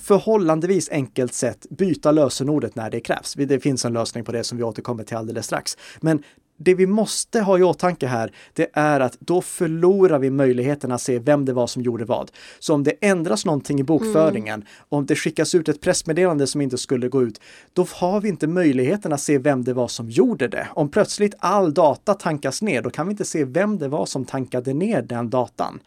förhållandevis 0.00 0.88
enkelt 0.88 1.34
sätt 1.34 1.66
byta 1.70 2.12
lösenordet 2.12 2.74
när 2.74 2.90
det 2.90 3.00
krävs. 3.00 3.34
Det 3.34 3.60
finns 3.60 3.84
en 3.84 3.92
lösning 3.92 4.24
på 4.24 4.32
det 4.32 4.44
som 4.44 4.58
vi 4.58 4.64
återkommer 4.64 5.04
till 5.04 5.16
alldeles 5.16 5.46
strax. 5.46 5.76
Men 6.00 6.22
det 6.56 6.74
vi 6.74 6.86
måste 6.86 7.40
ha 7.40 7.58
i 7.58 7.62
åtanke 7.62 8.06
här, 8.06 8.32
det 8.52 8.70
är 8.72 9.00
att 9.00 9.16
då 9.20 9.40
förlorar 9.42 10.18
vi 10.18 10.30
möjligheten 10.30 10.92
att 10.92 11.00
se 11.00 11.18
vem 11.18 11.44
det 11.44 11.52
var 11.52 11.66
som 11.66 11.82
gjorde 11.82 12.04
vad. 12.04 12.30
Så 12.58 12.74
om 12.74 12.84
det 12.84 12.90
ändras 13.00 13.44
någonting 13.44 13.80
i 13.80 13.82
bokföringen, 13.82 14.64
om 14.88 15.06
det 15.06 15.16
skickas 15.16 15.54
ut 15.54 15.68
ett 15.68 15.80
pressmeddelande 15.80 16.46
som 16.46 16.60
inte 16.60 16.78
skulle 16.78 17.08
gå 17.08 17.22
ut, 17.22 17.40
då 17.72 17.86
har 17.92 18.20
vi 18.20 18.28
inte 18.28 18.46
möjligheten 18.46 19.12
att 19.12 19.20
se 19.20 19.38
vem 19.38 19.64
det 19.64 19.72
var 19.72 19.88
som 19.88 20.10
gjorde 20.10 20.48
det. 20.48 20.68
Om 20.70 20.88
plötsligt 20.88 21.34
all 21.38 21.74
data 21.74 22.14
tankas 22.14 22.62
ner, 22.62 22.82
då 22.82 22.90
kan 22.90 23.06
vi 23.06 23.10
inte 23.10 23.24
se 23.24 23.44
vem 23.44 23.78
det 23.78 23.88
var 23.88 24.06
som 24.06 24.24
tankade 24.24 24.74
ner 24.74 25.02
den 25.02 25.30
datan. 25.30 25.80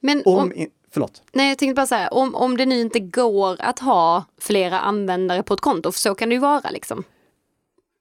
Men 0.00 0.22
Om, 0.24 0.38
om, 0.38 0.52
förlåt. 0.90 1.22
nej, 1.32 1.48
jag 1.48 1.58
tänkte 1.58 1.74
bara 1.74 1.96
här, 1.96 2.14
om, 2.14 2.34
om 2.34 2.56
det 2.56 2.66
nu 2.66 2.80
inte 2.80 3.00
går 3.00 3.56
att 3.60 3.78
ha 3.78 4.24
flera 4.40 4.80
användare 4.80 5.42
på 5.42 5.54
ett 5.54 5.60
konto, 5.60 5.92
för 5.92 6.00
så 6.00 6.14
kan 6.14 6.28
det 6.28 6.34
ju 6.34 6.40
vara 6.40 6.70
liksom. 6.70 7.04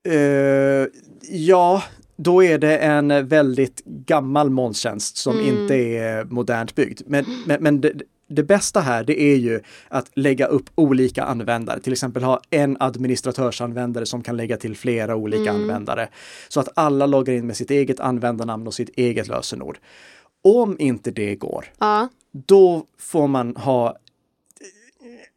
Eh, 0.03 0.87
ja, 1.29 1.83
då 2.15 2.43
är 2.43 2.57
det 2.57 2.77
en 2.77 3.27
väldigt 3.27 3.81
gammal 3.85 4.49
molntjänst 4.49 5.17
som 5.17 5.39
inte 5.39 5.75
är 5.75 6.23
modernt 6.23 6.75
byggd. 6.75 7.01
Men, 7.05 7.25
men, 7.45 7.63
men 7.63 7.81
det, 7.81 7.93
det 8.29 8.43
bästa 8.43 8.79
här, 8.79 9.03
det 9.03 9.21
är 9.21 9.35
ju 9.35 9.59
att 9.87 10.11
lägga 10.13 10.45
upp 10.45 10.69
olika 10.75 11.23
användare, 11.23 11.79
till 11.79 11.91
exempel 11.93 12.23
ha 12.23 12.41
en 12.49 12.77
administratörsanvändare 12.79 14.05
som 14.05 14.23
kan 14.23 14.37
lägga 14.37 14.57
till 14.57 14.75
flera 14.75 15.15
olika 15.15 15.51
användare. 15.51 16.09
Så 16.49 16.59
att 16.59 16.69
alla 16.75 17.05
loggar 17.05 17.33
in 17.33 17.47
med 17.47 17.57
sitt 17.57 17.71
eget 17.71 17.99
användarnamn 17.99 18.67
och 18.67 18.73
sitt 18.73 18.89
eget 18.95 19.27
lösenord. 19.27 19.77
Om 20.43 20.75
inte 20.79 21.11
det 21.11 21.35
går, 21.35 21.65
Ja. 21.79 22.07
då 22.31 22.85
får 22.99 23.27
man 23.27 23.55
ha 23.55 23.95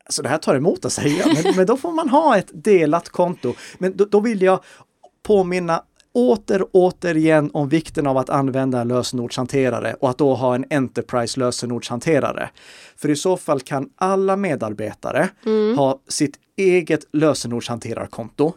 Alltså 0.07 0.23
det 0.23 0.29
här 0.29 0.39
tar 0.39 0.55
emot 0.55 0.85
att 0.85 0.93
säga, 0.93 1.27
men, 1.35 1.57
men 1.57 1.67
då 1.67 1.77
får 1.77 1.93
man 1.93 2.09
ha 2.09 2.37
ett 2.37 2.51
delat 2.53 3.09
konto. 3.09 3.55
Men 3.79 3.97
då, 3.97 4.05
då 4.05 4.21
vill 4.21 4.43
jag 4.43 4.61
påminna 5.23 5.83
åter 6.15 6.67
återigen 6.73 7.51
om 7.53 7.69
vikten 7.69 8.07
av 8.07 8.19
att 8.19 8.31
använda 8.31 8.81
en 8.81 8.89
lösenordshanterare 8.89 9.95
och 9.95 10.11
att 10.11 10.19
då 10.19 10.35
ha 10.35 10.55
en 10.55 10.65
Enterprise 10.71 11.41
lösenordshanterare. 11.41 12.51
För 12.97 13.11
i 13.11 13.17
så 13.17 13.37
fall 13.37 13.61
kan 13.61 13.91
alla 13.97 14.37
medarbetare 14.37 15.29
ha 15.77 16.01
sitt 16.09 16.35
eget 16.57 17.01
lösenordshanterarkonto 17.13 18.53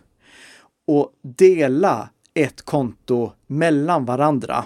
och 0.87 1.11
dela 1.37 2.09
ett 2.33 2.61
konto 2.61 3.31
mellan 3.47 4.05
varandra 4.05 4.65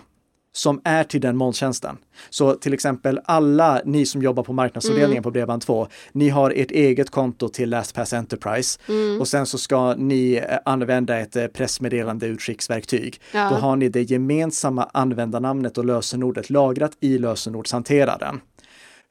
som 0.54 0.82
är 0.84 1.04
till 1.04 1.22
den 1.22 1.38
molntjänsten. 1.38 1.98
Så 2.30 2.54
till 2.54 2.74
exempel 2.74 3.20
alla 3.26 3.82
ni 3.86 4.06
som 4.06 4.22
jobbar 4.22 4.44
på 4.44 4.54
marknadsavdelningen 4.54 5.24
på 5.24 5.32
Bredband2, 5.32 5.88
ni 6.12 6.30
har 6.30 6.54
ert 6.56 6.72
eget 6.72 7.10
konto 7.10 7.50
till 7.50 7.70
LastPass 7.70 8.14
Enterprise 8.14 8.80
och 9.20 9.28
sen 9.28 9.46
så 9.46 9.58
ska 9.58 9.96
ni 9.96 10.34
eh, 10.34 10.58
använda 10.66 11.20
ett 11.20 11.36
eh, 11.36 11.48
pressmeddelande 11.48 12.26
utskicksverktyg. 12.26 13.22
Ja. 13.34 13.50
Då 13.50 13.56
har 13.56 13.76
ni 13.76 13.90
det 13.90 14.02
gemensamma 14.02 14.90
användarnamnet 14.94 15.78
och 15.78 15.86
lösenordet 15.86 16.50
lagrat 16.50 16.92
i 17.00 17.18
lösenordshanteraren. 17.18 18.42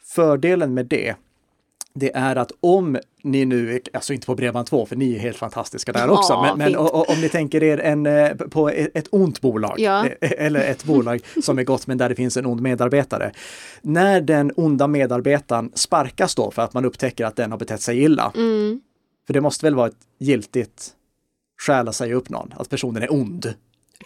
Fördelen 0.02 0.74
med 0.74 0.86
det 0.86 1.14
det 1.94 2.16
är 2.16 2.36
att 2.36 2.52
om 2.60 2.98
ni 3.22 3.44
nu, 3.44 3.80
alltså 3.92 4.12
inte 4.12 4.26
på 4.26 4.34
Bredband2 4.36 4.86
för 4.86 4.96
ni 4.96 5.14
är 5.14 5.18
helt 5.18 5.36
fantastiska 5.36 5.92
där 5.92 6.10
också, 6.10 6.32
Ja, 6.32 6.54
men, 6.56 6.58
men 6.72 6.80
o- 6.80 6.90
o- 6.92 7.04
om 7.08 7.20
ni 7.20 7.28
tänker 7.28 7.62
er 7.62 7.78
en, 7.78 8.06
eh, 8.06 8.34
på 8.34 8.68
ett, 8.70 8.96
ett 8.96 9.06
ont 9.10 9.40
bolag, 9.40 9.74
Ja. 9.80 10.06
eh, 10.20 10.32
eller 10.38 10.60
ett 10.60 10.84
bolag 10.84 11.20
som 11.42 11.58
är 11.58 11.64
gott 11.64 11.86
men 11.86 11.98
där 11.98 12.08
det 12.08 12.14
finns 12.14 12.36
en 12.36 12.46
ond 12.46 12.60
medarbetare. 12.60 13.32
När 13.82 14.20
den 14.20 14.52
onda 14.56 14.86
medarbetaren 14.86 15.72
sparkas 15.74 16.34
då 16.34 16.50
för 16.50 16.62
att 16.62 16.74
man 16.74 16.84
upptäcker 16.84 17.24
att 17.24 17.36
den 17.36 17.50
har 17.50 17.58
betett 17.58 17.80
sig 17.82 18.02
illa, 18.02 18.32
Mm. 18.36 18.80
för 19.26 19.34
det 19.34 19.40
måste 19.40 19.66
väl 19.66 19.74
vara 19.74 19.86
ett 19.88 19.98
giltigt 20.18 20.88
skäl 21.66 21.88
att 21.88 21.94
säga 21.96 22.14
upp 22.14 22.28
någon, 22.28 22.54
att 22.56 22.68
personen 22.70 23.02
är 23.02 23.12
ond. 23.12 23.54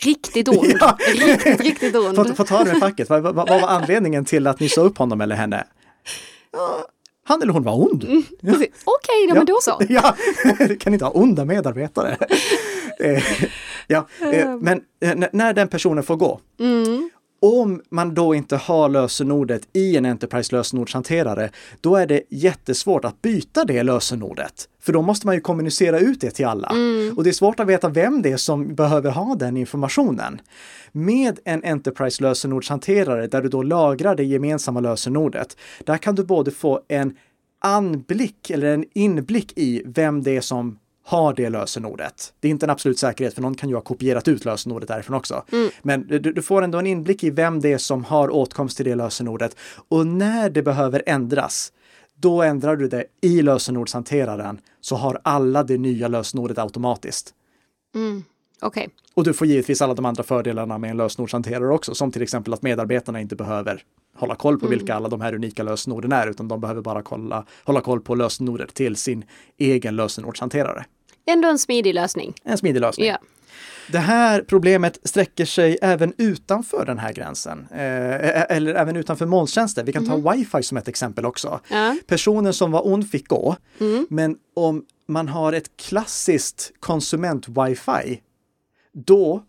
Riktigt 0.04 0.48
ond. 0.58 0.72
Ja. 0.80 0.98
Riktigt, 1.14 1.60
riktigt 1.60 1.96
ond. 1.96 2.16
Få, 2.16 2.24
få 2.24 2.44
ta 2.44 2.64
det 2.64 2.72
med 2.72 2.80
facket, 2.80 3.10
vad, 3.10 3.22
vad, 3.22 3.34
vad 3.34 3.48
var 3.48 3.68
anledningen 3.68 4.24
till 4.24 4.46
att 4.46 4.60
ni 4.60 4.68
sa 4.68 4.80
upp 4.80 4.98
honom 4.98 5.20
eller 5.20 5.36
henne? 5.36 5.64
Ja, 7.26 7.32
han 7.32 7.42
eller 7.42 7.52
hon 7.52 7.62
var 7.62 7.72
ond. 7.80 8.04
Okej, 8.84 9.26
ja, 9.28 9.34
men 9.34 9.46
då 9.46 9.58
så. 9.62 9.80
Ja, 9.88 10.14
du 10.58 10.76
kan 10.76 10.92
inte 10.92 11.04
ha 11.04 11.12
onda 11.12 11.44
medarbetare. 11.44 12.16
Eh, 13.00 13.22
ja, 13.86 14.06
eh, 14.32 14.56
men 14.60 14.80
eh, 15.00 15.14
när 15.32 15.52
den 15.52 15.68
personen 15.68 16.04
får 16.04 16.16
gå, 16.16 16.40
Mm. 16.60 17.10
Om 17.44 17.80
man 17.88 18.14
då 18.14 18.34
inte 18.34 18.56
har 18.56 18.88
lösenordet 18.88 19.62
i 19.72 19.96
en 19.96 20.04
Enterprise 20.04 20.56
lösenordshanterare, 20.56 21.50
då 21.80 21.96
är 21.96 22.06
det 22.06 22.22
jättesvårt 22.28 23.04
att 23.04 23.22
byta 23.22 23.64
det 23.64 23.82
lösenordet. 23.82 24.68
För 24.80 24.92
då 24.92 25.02
måste 25.02 25.26
man 25.26 25.34
ju 25.34 25.40
kommunicera 25.40 25.98
ut 25.98 26.20
det 26.20 26.30
till 26.30 26.46
alla. 26.46 26.72
Och 27.16 27.24
det 27.24 27.30
är 27.30 27.32
svårt 27.32 27.60
att 27.60 27.66
veta 27.66 27.88
vem 27.88 28.22
det 28.22 28.32
är 28.32 28.36
som 28.36 28.74
behöver 28.74 29.10
ha 29.10 29.34
den 29.34 29.56
informationen. 29.56 30.40
Med 30.92 31.38
en 31.44 31.64
Enterprise 31.64 32.22
lösenordshanterare 32.22 33.26
där 33.26 33.42
du 33.42 33.48
då 33.48 33.62
lagrar 33.62 34.14
det 34.14 34.24
gemensamma 34.24 34.80
lösenordet, 34.80 35.56
där 35.84 35.96
kan 35.96 36.14
du 36.14 36.24
både 36.24 36.50
få 36.50 36.80
en 36.88 37.16
anblick 37.60 38.50
eller 38.50 38.74
en 38.74 38.84
inblick 38.94 39.52
i 39.56 39.82
vem 39.86 40.22
det 40.22 40.36
är 40.36 40.40
som 40.40 40.78
har 41.04 41.34
det 41.34 41.50
lösenordet. 41.50 42.32
Det 42.40 42.48
är 42.48 42.50
inte 42.50 42.66
en 42.66 42.70
absolut 42.70 42.98
säkerhet 42.98 43.34
för 43.34 43.42
någon 43.42 43.54
kan 43.54 43.68
ju 43.68 43.74
ha 43.74 43.82
kopierat 43.82 44.28
ut 44.28 44.44
lösenordet 44.44 44.88
därifrån 44.88 45.16
också. 45.16 45.44
Men 45.82 46.06
du, 46.06 46.18
du 46.18 46.42
får 46.42 46.62
ändå 46.62 46.78
en 46.78 46.86
inblick 46.86 47.24
i 47.24 47.30
vem 47.30 47.60
det 47.60 47.72
är 47.72 47.78
som 47.78 48.04
har 48.04 48.30
åtkomst 48.34 48.76
till 48.76 48.86
det 48.86 48.94
lösenordet. 48.94 49.56
Och 49.88 50.06
när 50.06 50.50
det 50.50 50.62
behöver 50.62 51.02
ändras, 51.06 51.72
då 52.16 52.42
ändrar 52.42 52.76
du 52.76 52.88
det 52.88 53.04
i 53.20 53.42
lösenordshanteraren 53.42 54.60
så 54.80 54.96
har 54.96 55.20
alla 55.24 55.62
det 55.62 55.78
nya 55.78 56.08
lösenordet 56.08 56.58
automatiskt. 56.58 57.34
Okej. 58.60 58.88
Och 59.14 59.24
du 59.24 59.32
får 59.32 59.46
givetvis 59.46 59.82
alla 59.82 59.94
de 59.94 60.04
andra 60.04 60.22
fördelarna 60.22 60.78
med 60.78 60.90
en 60.90 60.96
lösenordshanterare 60.96 61.74
också, 61.74 61.94
som 61.94 62.12
till 62.12 62.22
exempel 62.22 62.54
att 62.54 62.62
medarbetarna 62.62 63.20
inte 63.20 63.36
behöver 63.36 63.82
hålla 64.14 64.34
koll 64.34 64.58
på 64.58 64.66
vilka 64.66 64.94
alla 64.94 65.08
de 65.08 65.20
här 65.20 65.34
unika 65.34 65.62
lösenorden 65.62 66.12
är, 66.12 66.26
utan 66.26 66.48
de 66.48 66.60
behöver 66.60 66.82
bara 66.82 67.02
kolla, 67.02 67.46
hålla 67.64 67.80
koll 67.80 68.00
på 68.00 68.14
lösenordet 68.14 68.74
till 68.74 68.96
sin 68.96 69.24
egen 69.58 69.96
lösenordshanterare. 69.96 70.84
Ändå 71.26 71.48
en 71.48 71.58
smidig 71.58 71.94
lösning. 71.94 72.34
En 72.44 72.58
smidig 72.58 72.80
lösning. 72.80 73.06
Ja. 73.06 73.18
Det 73.92 73.98
här 73.98 74.42
problemet 74.42 74.98
sträcker 75.04 75.44
sig 75.44 75.78
även 75.82 76.14
utanför 76.18 76.86
den 76.86 76.98
här 76.98 77.12
gränsen, 77.12 77.66
eh, 77.70 78.56
eller 78.56 78.74
även 78.74 78.96
utanför 78.96 79.26
molntjänster. 79.26 79.84
Vi 79.84 79.92
kan 79.92 80.06
ta 80.06 80.30
wifi 80.30 80.62
som 80.62 80.76
ett 80.76 80.88
exempel 80.88 81.26
också. 81.26 81.60
Ja. 81.68 81.96
Personen 82.06 82.52
som 82.52 82.70
var 82.72 82.86
ond 82.86 83.10
fick 83.10 83.28
gå, 83.28 83.56
men 84.08 84.36
om 84.54 84.84
man 85.08 85.28
har 85.28 85.52
ett 85.52 85.76
klassiskt 85.76 86.72
konsument-wifi, 86.80 88.18
då 88.92 89.42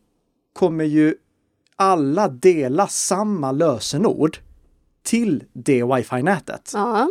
kommer 0.54 0.84
ju 0.84 1.16
alla 1.76 2.28
dela 2.28 2.88
samma 2.88 3.52
lösenord 3.52 4.38
till 5.06 5.44
det 5.54 5.84
wifi-nätet. 5.84 6.72
Ja. 6.74 7.10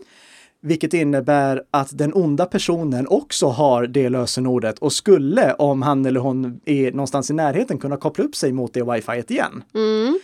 vilket 0.61 0.95
innebär 0.95 1.63
att 1.71 1.99
den 1.99 2.15
onda 2.15 2.47
personen 2.47 3.07
också 3.09 3.47
har 3.47 3.87
det 3.87 4.09
lösenordet 4.09 4.79
och 4.79 4.93
skulle, 4.93 5.55
om 5.55 5.83
han 5.83 6.07
eller 6.07 6.21
hon 6.21 6.61
är 6.65 6.93
någonstans 6.93 7.31
i 7.31 7.35
närheten, 7.35 7.79
kunna 7.79 7.97
koppla 7.97 8.25
upp 8.25 8.37
sig 8.37 8.53
mot 8.53 8.75
det 8.75 8.93
wifi 8.93 9.23
igen. 9.29 9.65
Mm. 9.75 10.19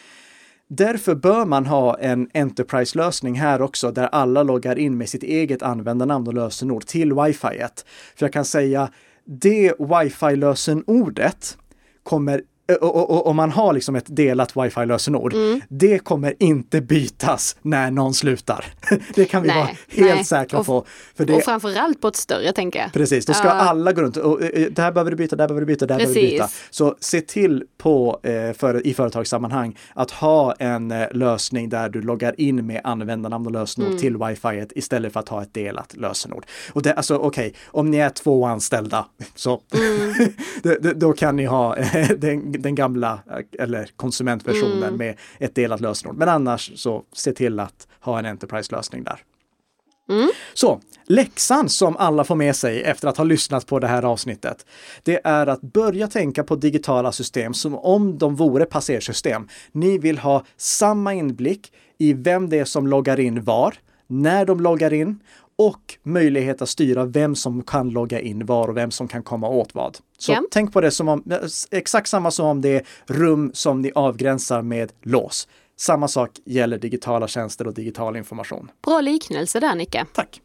Därför 0.72 1.14
bör 1.14 1.44
man 1.44 1.66
ha 1.66 1.98
en 1.98 2.28
Enterprise-lösning 2.35 3.35
här 3.35 3.62
också 3.62 3.90
där 3.90 4.06
alla 4.06 4.42
loggar 4.42 4.78
in 4.78 4.98
med 4.98 5.09
sitt 5.09 5.22
eget 5.22 5.62
användarnamn 5.62 6.28
och 6.28 6.35
lösenord 6.35 6.87
till 6.87 7.12
wifi. 7.12 7.46
-et. 7.46 7.85
För 8.16 8.26
jag 8.26 8.33
kan 8.33 8.44
säga 8.44 8.90
det 9.24 9.72
wifi-lösenordet 9.78 11.59
kommer 12.02 12.42
om 12.78 13.37
man 13.37 13.50
har 13.50 13.72
liksom 13.72 13.96
ett 13.96 14.16
delat 14.16 14.56
wifi-lösenord, 14.56 15.35
mm. 15.35 15.61
det 15.68 15.98
kommer 15.98 16.35
inte 16.38 16.80
bytas 16.80 17.56
när 17.62 17.90
någon 17.90 18.14
slutar. 18.14 18.64
det 19.14 19.24
kan 19.24 19.42
vi 19.42 19.48
nej, 19.48 19.56
vara 19.56 19.68
helt 19.88 20.14
nej. 20.14 20.24
säkra 20.24 20.59
och, 20.59 20.66
på. 20.66 20.85
För 21.14 21.24
det, 21.24 21.33
och 21.33 21.42
framförallt 21.42 22.00
på 22.00 22.09
ett 22.09 22.16
större, 22.16 22.52
tänker 22.52 22.78
jag. 22.78 22.92
Precis, 22.92 23.26
då 23.26 23.33
ska 23.33 23.48
uh. 23.48 23.68
alla 23.68 23.92
gå 23.92 24.02
runt 24.02 24.16
och 24.16 24.40
det 24.70 24.78
här 24.78 24.92
behöver 24.92 25.11
du 25.11 25.16
byta, 25.16 25.37
det 25.37 25.42
här 25.42 25.48
behöver 25.48 25.61
du 25.61 25.66
byta, 25.66 25.87
det 25.87 25.94
här 25.94 25.98
behöver 25.98 26.20
du 26.20 26.28
byta. 26.28 26.48
Så 26.70 26.96
se 27.00 27.20
till 27.20 27.64
på, 27.78 28.20
eh, 28.22 28.52
för, 28.52 28.87
i 28.87 28.94
företagssammanhang 28.94 29.78
att 29.94 30.11
ha 30.11 30.52
en 30.52 30.90
eh, 30.90 31.06
lösning 31.12 31.68
där 31.68 31.88
du 31.88 32.02
loggar 32.02 32.40
in 32.40 32.66
med 32.66 32.80
användarnamn 32.85 33.46
och 33.46 33.52
lösenord 33.52 33.88
mm. 33.88 34.00
till 34.00 34.16
wifi 34.16 34.66
istället 34.74 35.12
för 35.12 35.20
att 35.20 35.28
ha 35.28 35.42
ett 35.42 35.54
delat 35.54 35.96
lösenord. 35.96 36.46
Och 36.72 36.83
det, 36.83 36.92
alltså 36.92 37.16
okej, 37.16 37.48
okay, 37.48 37.61
om 37.66 37.90
ni 37.90 37.96
är 37.96 38.11
två 38.11 38.46
anställda 38.46 39.06
så 39.35 39.61
mm. 39.74 40.14
då 40.98 41.12
kan 41.12 41.37
ni 41.37 41.44
ha 41.44 41.76
den 42.16 42.60
den 42.62 42.75
gamla 42.75 43.20
eller 43.59 43.90
konsumentversionen 43.96 44.83
mm. 44.83 44.96
med 44.96 45.18
ett 45.38 45.55
delat 45.55 45.81
lösenord. 45.81 46.16
Men 46.16 46.29
annars 46.29 46.73
så 46.75 47.05
se 47.12 47.33
till 47.33 47.61
att 47.61 47.88
ha 48.01 48.18
en 48.18 48.27
Enterprise-lösning 48.27 49.05
där. 49.05 49.25
Mm. 50.11 50.31
Så 50.55 50.81
läxan 51.07 51.68
som 51.68 51.96
alla 51.96 52.25
får 52.25 52.35
med 52.35 52.57
sig 52.57 52.83
efter 52.83 53.09
att 53.09 53.16
ha 53.16 53.25
lyssnat 53.25 53.66
på 53.66 53.79
det 53.79 53.87
här 53.87 54.03
avsnittet, 54.03 54.66
det 55.03 55.20
är 55.25 55.46
att 55.46 55.61
börja 55.61 56.09
tänka 56.09 56.44
på 56.44 56.57
digitala 56.57 57.12
system 57.12 57.55
som 57.55 57.75
om 57.75 58.18
de 58.18 58.37
vore 58.37 58.64
passersystem. 58.64 59.49
Ni 59.73 59.99
vill 59.99 60.18
ha 60.18 60.44
samma 60.57 61.14
inblick 61.14 61.73
i 61.99 62.12
vem 62.12 62.49
det 62.49 62.59
är 62.59 62.64
som 62.64 62.87
loggar 62.87 63.20
in 63.20 63.44
var, 63.44 63.75
när 64.07 64.44
de 64.44 64.61
loggar 64.61 64.92
in 64.92 65.20
och 65.61 65.99
möjlighet 66.03 66.62
att 66.62 66.68
styra 66.68 67.05
vem 67.05 67.35
som 67.35 67.62
kan 67.62 67.90
logga 67.90 68.20
in 68.20 68.46
var 68.46 68.68
och 68.68 68.77
vem 68.77 68.90
som 68.90 69.09
kan 69.09 69.23
komma 69.23 69.49
åt 69.49 69.75
vad. 69.75 69.99
Så 70.18 70.33
ja. 70.33 70.42
tänk 70.51 70.73
på 70.73 70.81
det 70.81 70.90
som 70.90 71.09
om, 71.09 71.25
exakt 71.70 72.09
samma 72.09 72.31
som 72.31 72.46
om 72.46 72.61
det 72.61 72.68
är 72.68 72.87
rum 73.07 73.51
som 73.55 73.83
ni 73.83 73.92
avgränsar 73.94 74.62
med 74.62 74.92
lås. 75.03 75.49
Samma 75.77 76.09
sak 76.09 76.31
gäller 76.44 76.79
digitala 76.79 77.29
tjänster 77.29 77.66
och 77.66 77.75
digital 77.75 78.16
information. 78.16 78.70
Bra 78.85 79.01
liknelse 79.01 79.61
där 79.61 79.75
Nicke. 79.75 80.07
Tack. 80.14 80.40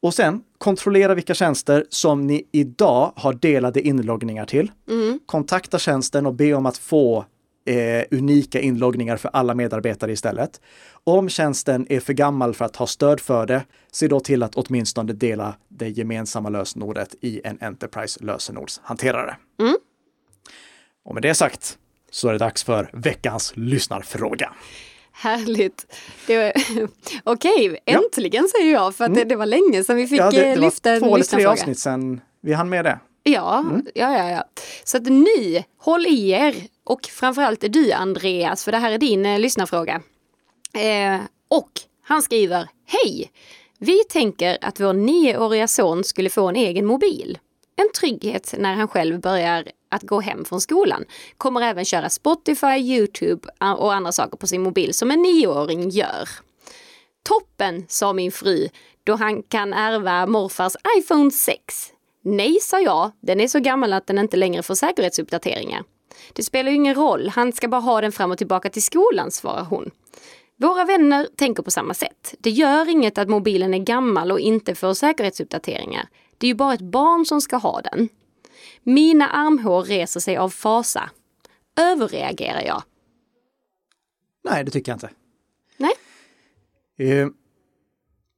Och 0.00 0.14
sen 0.14 0.42
kontrollera 0.58 1.14
vilka 1.14 1.34
tjänster 1.34 1.86
som 1.90 2.26
ni 2.26 2.48
idag 2.52 3.12
har 3.16 3.32
delade 3.32 3.80
inloggningar 3.80 4.46
till. 4.46 4.70
Mm. 4.90 5.20
Kontakta 5.26 5.78
tjänsten 5.78 6.26
och 6.26 6.34
be 6.34 6.54
om 6.54 6.66
att 6.66 6.78
få 6.78 7.24
eh, 7.68 8.04
unika 8.10 8.60
inloggningar 8.60 9.16
för 9.16 9.30
alla 9.32 9.54
medarbetare 9.54 10.12
istället. 10.12 10.60
Om 11.04 11.28
tjänsten 11.28 11.86
är 11.88 12.00
för 12.00 12.12
gammal 12.12 12.54
för 12.54 12.64
att 12.64 12.76
ha 12.76 12.86
stöd 12.86 13.20
för 13.20 13.46
det, 13.46 13.64
se 13.92 14.08
då 14.08 14.20
till 14.20 14.42
att 14.42 14.54
åtminstone 14.54 15.12
dela 15.12 15.54
det 15.68 15.88
gemensamma 15.88 16.48
lösenordet 16.48 17.14
i 17.20 17.40
en 17.44 17.58
Enterprise 17.60 18.24
lösenordshanterare. 18.24 19.36
Mm. 19.60 19.76
Och 21.04 21.14
med 21.14 21.22
det 21.22 21.34
sagt 21.34 21.78
så 22.10 22.28
är 22.28 22.32
det 22.32 22.38
dags 22.38 22.64
för 22.64 22.90
veckans 22.92 23.52
lyssnarfråga. 23.56 24.52
Härligt. 25.12 25.86
Okej, 27.24 27.70
okay, 27.70 27.78
äntligen 27.86 28.42
ja. 28.42 28.58
säger 28.58 28.72
jag, 28.72 28.94
för 28.94 29.04
att 29.04 29.08
mm. 29.08 29.18
det, 29.18 29.24
det, 29.24 29.36
var 29.36 29.46
länge 29.46 29.84
sedan 29.84 29.96
vi 29.96 30.06
fick 30.06 30.20
ja, 30.20 30.30
det, 30.30 30.54
det 30.54 30.56
lyfta 30.56 30.90
en 30.90 30.94
lyssnarfråga. 30.94 31.00
Det 31.00 31.00
var 31.00 31.08
två 31.08 31.14
eller 31.14 31.24
tre 31.24 31.44
avsnitt 31.46 31.78
sedan 31.78 32.20
vi 32.40 32.52
hann 32.52 32.68
med 32.68 32.84
det. 32.84 32.98
Ja, 33.22 33.58
mm. 33.58 33.86
ja, 33.94 34.18
ja, 34.18 34.30
ja. 34.30 34.44
Så 34.84 34.96
att 34.96 35.06
ni, 35.06 35.64
håll 35.78 36.06
i 36.06 36.30
er. 36.30 36.54
Och 36.88 37.06
framförallt 37.06 37.72
du 37.72 37.92
Andreas, 37.92 38.64
för 38.64 38.72
det 38.72 38.78
här 38.78 38.92
är 38.92 38.98
din 38.98 39.26
eh, 39.26 39.38
lyssnarfråga. 39.38 40.02
Eh, 40.74 41.20
och 41.48 41.70
han 42.02 42.22
skriver, 42.22 42.68
hej! 42.86 43.32
Vi 43.78 44.04
tänker 44.04 44.58
att 44.60 44.80
vår 44.80 44.92
nioåriga 44.92 45.68
son 45.68 46.04
skulle 46.04 46.30
få 46.30 46.48
en 46.48 46.56
egen 46.56 46.86
mobil. 46.86 47.38
En 47.76 47.90
trygghet 48.00 48.54
när 48.58 48.74
han 48.74 48.88
själv 48.88 49.20
börjar 49.20 49.68
att 49.90 50.02
gå 50.02 50.20
hem 50.20 50.44
från 50.44 50.60
skolan. 50.60 51.04
Kommer 51.38 51.62
även 51.62 51.84
köra 51.84 52.08
Spotify, 52.10 52.76
Youtube 52.76 53.48
och 53.78 53.94
andra 53.94 54.12
saker 54.12 54.36
på 54.36 54.46
sin 54.46 54.62
mobil 54.62 54.94
som 54.94 55.10
en 55.10 55.22
nioåring 55.22 55.90
gör. 55.90 56.28
Toppen, 57.28 57.84
sa 57.88 58.12
min 58.12 58.32
fru, 58.32 58.68
då 59.04 59.14
han 59.14 59.42
kan 59.42 59.72
ärva 59.72 60.26
morfars 60.26 60.72
iPhone 60.98 61.30
6. 61.30 61.92
Nej, 62.24 62.58
sa 62.62 62.80
jag. 62.80 63.10
Den 63.20 63.40
är 63.40 63.48
så 63.48 63.60
gammal 63.60 63.92
att 63.92 64.06
den 64.06 64.18
inte 64.18 64.36
längre 64.36 64.62
får 64.62 64.74
säkerhetsuppdateringar. 64.74 65.84
Det 66.32 66.42
spelar 66.42 66.70
ju 66.70 66.76
ingen 66.76 66.94
roll, 66.94 67.28
han 67.28 67.52
ska 67.52 67.68
bara 67.68 67.80
ha 67.80 68.00
den 68.00 68.12
fram 68.12 68.30
och 68.30 68.38
tillbaka 68.38 68.70
till 68.70 68.82
skolan, 68.82 69.30
svarar 69.30 69.64
hon. 69.64 69.90
Våra 70.56 70.84
vänner 70.84 71.28
tänker 71.36 71.62
på 71.62 71.70
samma 71.70 71.94
sätt. 71.94 72.34
Det 72.38 72.50
gör 72.50 72.88
inget 72.88 73.18
att 73.18 73.28
mobilen 73.28 73.74
är 73.74 73.78
gammal 73.78 74.32
och 74.32 74.40
inte 74.40 74.74
får 74.74 74.94
säkerhetsuppdateringar. 74.94 76.08
Det 76.38 76.46
är 76.46 76.48
ju 76.48 76.54
bara 76.54 76.74
ett 76.74 76.80
barn 76.80 77.26
som 77.26 77.40
ska 77.40 77.56
ha 77.56 77.80
den. 77.80 78.08
Mina 78.82 79.28
armhår 79.28 79.82
reser 79.82 80.20
sig 80.20 80.36
av 80.36 80.50
fasa. 80.50 81.10
Överreagerar 81.80 82.62
jag? 82.66 82.82
Nej, 84.44 84.64
det 84.64 84.70
tycker 84.70 84.92
jag 84.92 84.96
inte. 84.96 85.10
Nej. 85.76 85.92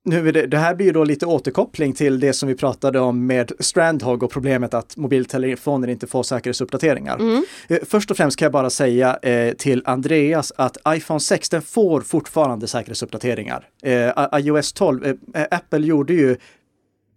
Nu 0.04 0.32
det, 0.32 0.46
det, 0.46 0.58
här 0.58 0.74
blir 0.74 0.86
ju 0.86 0.92
då 0.92 1.04
lite 1.04 1.26
återkoppling 1.26 1.92
till 1.92 2.20
det 2.20 2.32
som 2.32 2.48
vi 2.48 2.54
pratade 2.54 3.00
om 3.00 3.26
med 3.26 3.52
Strandhog 3.58 4.22
och 4.22 4.30
problemet 4.30 4.74
att 4.74 4.96
mobiltelefoner 4.96 5.88
inte 5.88 6.06
får 6.06 6.22
säkerhetsuppdateringar. 6.22 7.16
Mm. 7.16 7.44
Eh, 7.68 7.78
först 7.86 8.10
och 8.10 8.16
främst 8.16 8.38
kan 8.38 8.46
jag 8.46 8.52
bara 8.52 8.70
säga 8.70 9.18
eh, 9.22 9.52
till 9.52 9.82
Andreas 9.84 10.52
att 10.56 10.76
iPhone 10.88 11.20
6 11.20 11.50
får 11.64 12.00
fortfarande 12.00 12.66
säkerhetsuppdateringar. 12.66 13.68
Eh, 13.82 14.10
iOS 14.34 14.72
12, 14.72 15.04
eh, 15.06 15.14
Apple 15.50 15.86
gjorde 15.86 16.12
ju 16.12 16.36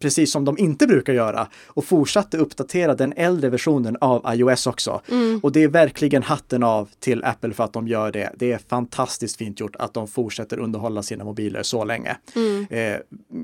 precis 0.04 0.32
som 0.32 0.46
de 0.46 0.58
inte 0.58 0.88
brukar 0.88 1.14
göra 1.14 1.48
och 1.68 1.86
fortsatte 1.86 2.38
uppdatera 2.38 2.96
den 2.96 3.14
äldre 3.14 3.50
versionen 3.50 3.98
av 4.02 4.36
iOS 4.36 4.68
också. 4.68 5.02
Mm. 5.12 5.40
Och 5.44 5.52
det 5.52 5.64
är 5.64 5.68
verkligen 5.68 6.24
hatten 6.24 6.64
av 6.64 6.90
till 7.00 7.24
Apple 7.24 7.54
för 7.54 7.64
att 7.64 7.74
de 7.74 7.88
gör 7.88 8.12
det. 8.12 8.34
Det 8.36 8.52
är 8.52 8.58
fantastiskt 8.58 9.38
fint 9.38 9.60
gjort 9.60 9.76
att 9.76 9.94
de 9.94 10.08
fortsätter 10.08 10.60
underhålla 10.60 11.04
sina 11.04 11.24
mobiler 11.24 11.64
så 11.64 11.84
länge. 11.84 12.18
Mm. 12.36 12.68
Eh, 12.70 13.00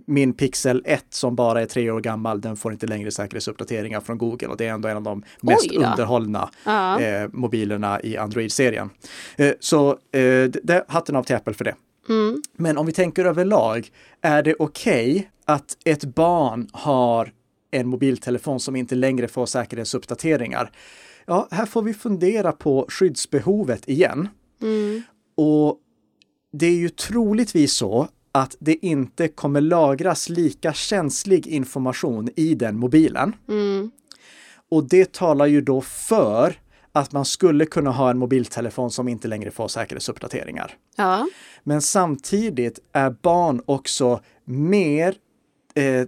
min 0.06 0.34
Pixel 0.34 0.82
1 0.86 1.06
som 1.10 1.36
bara 1.36 1.62
är 1.62 1.66
tre 1.66 1.92
år 1.92 2.02
gammal, 2.02 2.42
den 2.42 2.58
får 2.58 2.72
inte 2.72 2.88
längre 2.88 3.12
säkerhetsuppdateringar 3.12 4.02
från 4.02 4.18
Google 4.18 4.48
och 4.48 4.58
det 4.58 4.66
är 4.66 4.74
ändå 4.74 4.88
en 4.88 4.98
av 4.98 5.04
de 5.04 5.24
mest 5.42 5.72
underhållna 5.72 6.50
-huh. 6.66 7.24
eh, 7.24 7.30
mobilerna 7.34 8.02
i 8.02 8.18
Android-serien. 8.18 8.90
Eh, 9.38 9.54
så 9.60 9.90
eh, 9.92 10.44
det, 10.64 10.86
hatten 10.88 11.16
av 11.16 11.24
till 11.24 11.36
Apple 11.36 11.54
för 11.54 11.66
det. 11.66 11.76
Mm. 12.10 12.42
Men 12.58 12.78
om 12.78 12.86
vi 12.86 12.92
tänker 12.92 13.26
överlag, 13.26 13.90
är 14.22 14.44
det 14.44 14.56
okej 14.60 15.12
okay 15.12 15.26
att 15.50 15.78
ett 15.86 16.04
barn 16.04 16.70
har 16.74 17.34
en 17.72 17.88
mobiltelefon 17.88 18.60
som 18.60 18.76
inte 18.76 18.96
längre 18.96 19.28
får 19.28 19.46
säkerhetsuppdateringar? 19.46 20.72
Ja, 21.26 21.48
här 21.52 21.66
får 21.66 21.82
vi 21.82 21.94
fundera 21.94 22.52
på 22.52 22.86
skyddsbehovet 22.90 23.90
igen. 23.90 24.28
Mm. 24.62 25.02
Och 25.38 25.78
det 26.52 26.66
är 26.66 26.76
ju 26.76 26.90
troligtvis 26.90 27.74
så 27.74 28.08
att 28.32 28.56
det 28.60 28.86
inte 28.86 29.28
kommer 29.28 29.62
lagras 29.62 30.30
lika 30.30 30.74
känslig 30.74 31.48
information 31.48 32.30
i 32.36 32.56
den 32.56 32.78
mobilen. 32.78 33.36
Mm. 33.48 33.92
Och 34.72 34.84
det 34.84 35.14
talar 35.14 35.46
ju 35.46 35.62
då 35.62 35.82
för 35.82 36.56
att 36.92 37.12
man 37.12 37.26
skulle 37.26 37.66
kunna 37.66 37.92
ha 37.92 38.10
en 38.10 38.18
mobiltelefon 38.18 38.92
som 38.92 39.08
inte 39.08 39.28
längre 39.28 39.52
får 39.52 39.68
säkerhetsuppdateringar. 39.68 40.76
Ja. 40.96 41.28
Men 41.64 41.82
samtidigt 41.82 42.80
är 42.92 43.16
barn 43.22 43.62
också 43.66 44.22
mer 44.46 45.16
eh, 45.80 46.06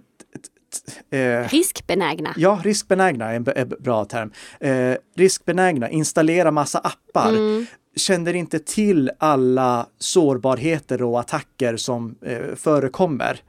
Eh, 1.09 1.49
riskbenägna. 1.49 2.33
Ja, 2.37 2.61
riskbenägna 2.63 3.31
är 3.31 3.57
en, 3.57 3.69
bra 3.79 4.05
term. 4.05 4.31
Eh, 4.59 4.97
riskbenägna, 5.15 5.89
installera 5.89 6.51
massa 6.51 6.79
appar. 6.79 7.29
Mm. 7.29 7.65
Känner 7.95 8.33
inte 8.33 8.59
till 8.59 9.11
alla 9.17 9.87
sårbarheter 9.97 11.01
och 11.01 11.19
attacker 11.19 11.77
som 11.77 12.15
eh, 12.21 12.55
förekommer. 12.55 13.41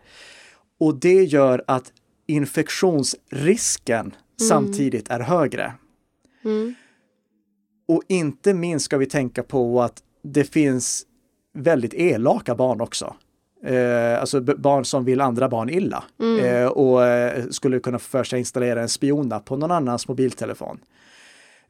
Och 0.81 0.95
det 0.95 1.25
gör 1.25 1.65
att 1.67 1.93
infektionsrisken 2.27 4.01
mm. 4.01 4.15
samtidigt 4.49 5.09
är 5.09 5.21
högre. 5.21 5.73
Mm. 6.45 6.75
Och 7.89 8.03
inte 8.09 8.55
minst 8.55 8.85
ska 8.85 8.99
vi 8.99 9.07
tänka 9.07 9.43
på 9.43 9.83
att 9.83 10.03
det 10.23 10.45
finns 10.45 11.07
väldigt 11.55 11.95
elaka 11.95 12.55
barn 12.55 12.81
också. 12.81 13.17
Eh, 13.65 14.21
alltså 14.21 14.41
barn 14.41 14.85
som 14.85 15.05
vill 15.05 15.21
andra 15.21 15.49
barn 15.49 15.71
illa 15.71 16.05
mm. 16.21 16.45
eh, 16.45 16.67
och 16.67 17.05
eh, 17.07 17.45
skulle 17.51 17.81
kunna 17.81 17.99
för 17.99 18.25
sig 18.25 18.39
installera 18.39 18.83
en 18.83 18.89
spiona 18.89 19.41
på 19.41 19.57
någon 19.57 19.71
annans 19.71 20.09
mobiltelefon. 20.09 20.79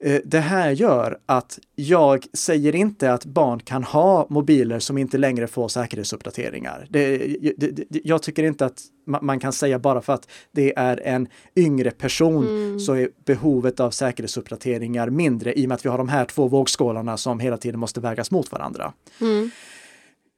Eh, 0.04 0.20
det 0.24 0.38
här 0.38 0.70
gör 0.70 1.18
att 1.26 1.58
jag 1.74 2.26
säger 2.32 2.74
inte 2.74 3.12
att 3.12 3.24
barn 3.24 3.60
kan 3.60 3.84
ha 3.84 4.26
mobiler 4.30 4.78
som 4.78 4.98
inte 4.98 5.18
längre 5.18 5.46
får 5.46 5.68
säkerhetsuppdateringar. 5.68 6.86
Det, 6.90 7.16
det, 7.56 7.70
det, 7.70 8.00
jag 8.04 8.22
tycker 8.22 8.42
inte 8.42 8.66
att 8.66 8.82
man 9.06 9.40
kan 9.40 9.52
säga 9.52 9.78
bara 9.78 10.00
för 10.00 10.12
att 10.12 10.28
det 10.52 10.72
är 10.76 11.00
en 11.04 11.28
yngre 11.56 11.90
person 11.90 12.48
mm. 12.48 12.80
så 12.80 12.94
är 12.94 13.08
behovet 13.24 13.80
av 13.80 13.90
säkerhetsuppdateringar 13.90 15.10
mindre 15.10 15.58
i 15.58 15.64
och 15.64 15.68
med 15.68 15.74
att 15.74 15.84
vi 15.84 15.88
har 15.88 15.98
de 15.98 16.08
här 16.08 16.24
två 16.24 16.48
vågskålarna 16.48 17.16
som 17.16 17.40
hela 17.40 17.56
tiden 17.56 17.80
måste 17.80 18.00
vägas 18.00 18.30
mot 18.30 18.52
varandra. 18.52 18.92
Mm. 19.20 19.50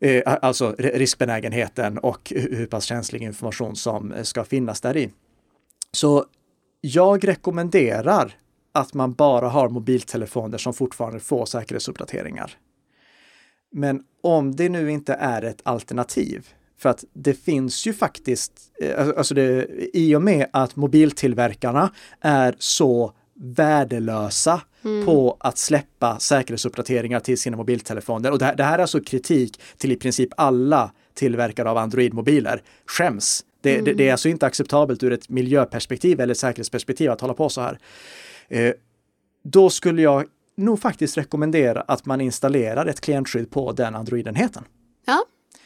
Eh, 0.04 0.22
alltså 0.42 0.74
riskbenägenheten 0.78 1.98
och 1.98 2.32
hur 2.36 2.66
pass 2.66 2.84
känslig 2.84 3.22
information 3.22 3.76
som 3.76 4.12
eh, 4.12 4.22
ska 4.22 4.44
finnas 4.44 4.80
där 4.80 4.96
i. 4.96 5.10
Så 5.92 6.24
jag 6.80 7.28
rekommenderar 7.28 8.32
att 8.72 8.94
man 8.94 9.12
bara 9.12 9.48
har 9.48 9.68
mobiltelefoner 9.68 10.58
som 10.58 10.74
fortfarande 10.74 11.20
får 11.20 11.46
säkerhetsuppdateringar. 11.46 12.52
Men 13.72 14.02
om 14.22 14.56
det 14.56 14.68
nu 14.68 14.90
inte 14.90 15.14
är 15.14 15.42
ett 15.42 15.60
alternativ, 15.62 16.48
för 16.78 16.88
att 16.88 17.04
det 17.12 17.34
finns 17.34 17.86
ju 17.86 17.92
faktiskt, 17.92 18.52
eh, 18.80 18.98
alltså, 18.98 19.14
alltså 19.16 19.34
det, 19.34 19.66
i 19.92 20.16
och 20.16 20.22
med 20.22 20.46
att 20.52 20.76
mobiltillverkarna 20.76 21.90
är 22.20 22.56
så 22.58 23.12
värdelösa 23.34 24.60
mm. 24.84 25.06
på 25.06 25.36
att 25.40 25.58
släppa 25.58 26.18
säkerhetsuppdateringar 26.18 27.20
till 27.20 27.38
sina 27.38 27.56
mobiltelefoner. 27.56 28.30
Och 28.30 28.38
det 28.38 28.44
här, 28.44 28.56
det 28.56 28.64
här 28.64 28.78
är 28.78 28.82
alltså 28.82 29.00
kritik 29.00 29.60
till 29.76 29.92
i 29.92 29.96
princip 29.96 30.28
alla 30.36 30.92
tillverkare 31.14 31.70
av 31.70 31.76
Android-mobiler. 31.78 32.62
Skäms! 32.86 33.44
Det, 33.60 33.72
mm. 33.72 33.84
det, 33.84 33.92
det, 33.92 34.08
är 34.08 34.12
alltså 34.12 34.28
inte 34.28 34.46
acceptabelt 34.46 35.02
ur 35.02 35.12
ett 35.12 35.28
miljöperspektiv 35.28 36.20
eller 36.20 36.34
säkerhetsperspektiv 36.34 37.10
att 37.10 37.20
hålla 37.20 37.34
på 37.34 37.48
så 37.48 37.60
här. 37.60 37.78
Eh, 38.48 38.72
då 39.44 39.70
skulle 39.70 40.02
jag 40.02 40.24
nog 40.56 40.80
faktiskt 40.80 41.18
rekommendera 41.18 41.80
att 41.80 42.06
man 42.06 42.20
installerar 42.20 42.86
ett 42.86 43.00
klientskydd 43.00 43.50
på 43.50 43.72
den 43.72 43.94
Android-enheten. 43.94 44.64
Ja. 45.06 45.24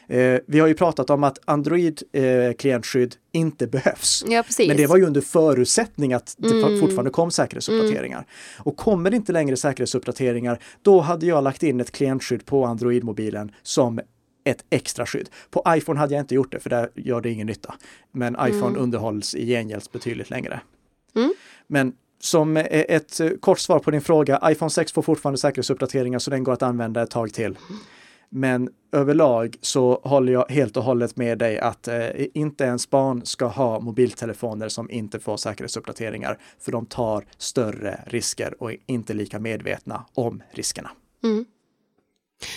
Eh, 0.08 0.40
vi 0.46 0.60
har 0.60 0.68
ju 0.68 0.74
pratat 0.74 1.10
om 1.10 1.24
att 1.24 1.38
Android-klientskydd 1.44 3.12
eh, 3.12 3.40
inte 3.40 3.66
behövs. 3.66 4.24
Ja, 4.28 4.44
Men 4.58 4.76
det 4.76 4.86
var 4.86 4.96
ju 4.96 5.06
under 5.06 5.20
förutsättning 5.20 6.12
att 6.12 6.34
det 6.38 6.50
mm. 6.50 6.80
fortfarande 6.80 7.10
kom 7.10 7.30
säkerhetsuppdateringar. 7.30 8.18
Mm. 8.18 8.28
Och 8.58 8.76
kommer 8.76 9.10
det 9.10 9.16
inte 9.16 9.32
längre 9.32 9.56
säkerhetsuppdateringar, 9.56 10.58
då 10.82 11.00
hade 11.00 11.26
jag 11.26 11.44
lagt 11.44 11.62
in 11.62 11.80
ett 11.80 11.90
klientskydd 11.90 12.46
på 12.46 12.64
Android-mobilen 12.64 13.52
som 13.62 14.00
ett 14.44 14.64
extra 14.70 15.06
skydd. 15.06 15.28
På 15.50 15.64
iPhone 15.68 16.00
hade 16.00 16.14
jag 16.14 16.22
inte 16.22 16.34
gjort 16.34 16.52
det, 16.52 16.60
för 16.60 16.70
där 16.70 16.90
gör 16.94 17.20
det 17.20 17.30
ingen 17.30 17.46
nytta. 17.46 17.74
Men 18.12 18.34
iPhone 18.34 18.68
mm. 18.68 18.82
underhålls 18.82 19.34
i 19.34 19.46
gengäld 19.46 19.82
betydligt 19.92 20.30
längre. 20.30 20.60
Mm. 21.16 21.32
Men 21.66 21.92
som 22.20 22.56
ett 22.56 23.20
kort 23.40 23.58
svar 23.58 23.78
på 23.78 23.90
din 23.90 24.00
fråga, 24.00 24.40
iPhone 24.44 24.70
6 24.70 24.92
får 24.92 25.02
fortfarande 25.02 25.38
säkerhetsuppdateringar 25.38 26.18
så 26.18 26.30
den 26.30 26.44
går 26.44 26.52
att 26.52 26.62
använda 26.62 27.02
ett 27.02 27.10
tag 27.10 27.32
till. 27.32 27.58
Men 28.30 28.70
överlag 28.92 29.56
så 29.60 30.00
håller 30.02 30.32
jag 30.32 30.50
helt 30.50 30.76
och 30.76 30.82
hållet 30.82 31.16
med 31.16 31.38
dig 31.38 31.58
att 31.58 31.88
eh, 31.88 32.08
inte 32.34 32.64
ens 32.64 32.90
barn 32.90 33.26
ska 33.26 33.46
ha 33.46 33.80
mobiltelefoner 33.80 34.68
som 34.68 34.90
inte 34.90 35.20
får 35.20 35.36
säkerhetsuppdateringar, 35.36 36.38
för 36.60 36.72
de 36.72 36.86
tar 36.86 37.24
större 37.38 38.00
risker 38.06 38.62
och 38.62 38.72
är 38.72 38.76
inte 38.86 39.14
lika 39.14 39.38
medvetna 39.38 40.04
om 40.14 40.42
riskerna. 40.50 40.90
Mm. 41.24 41.44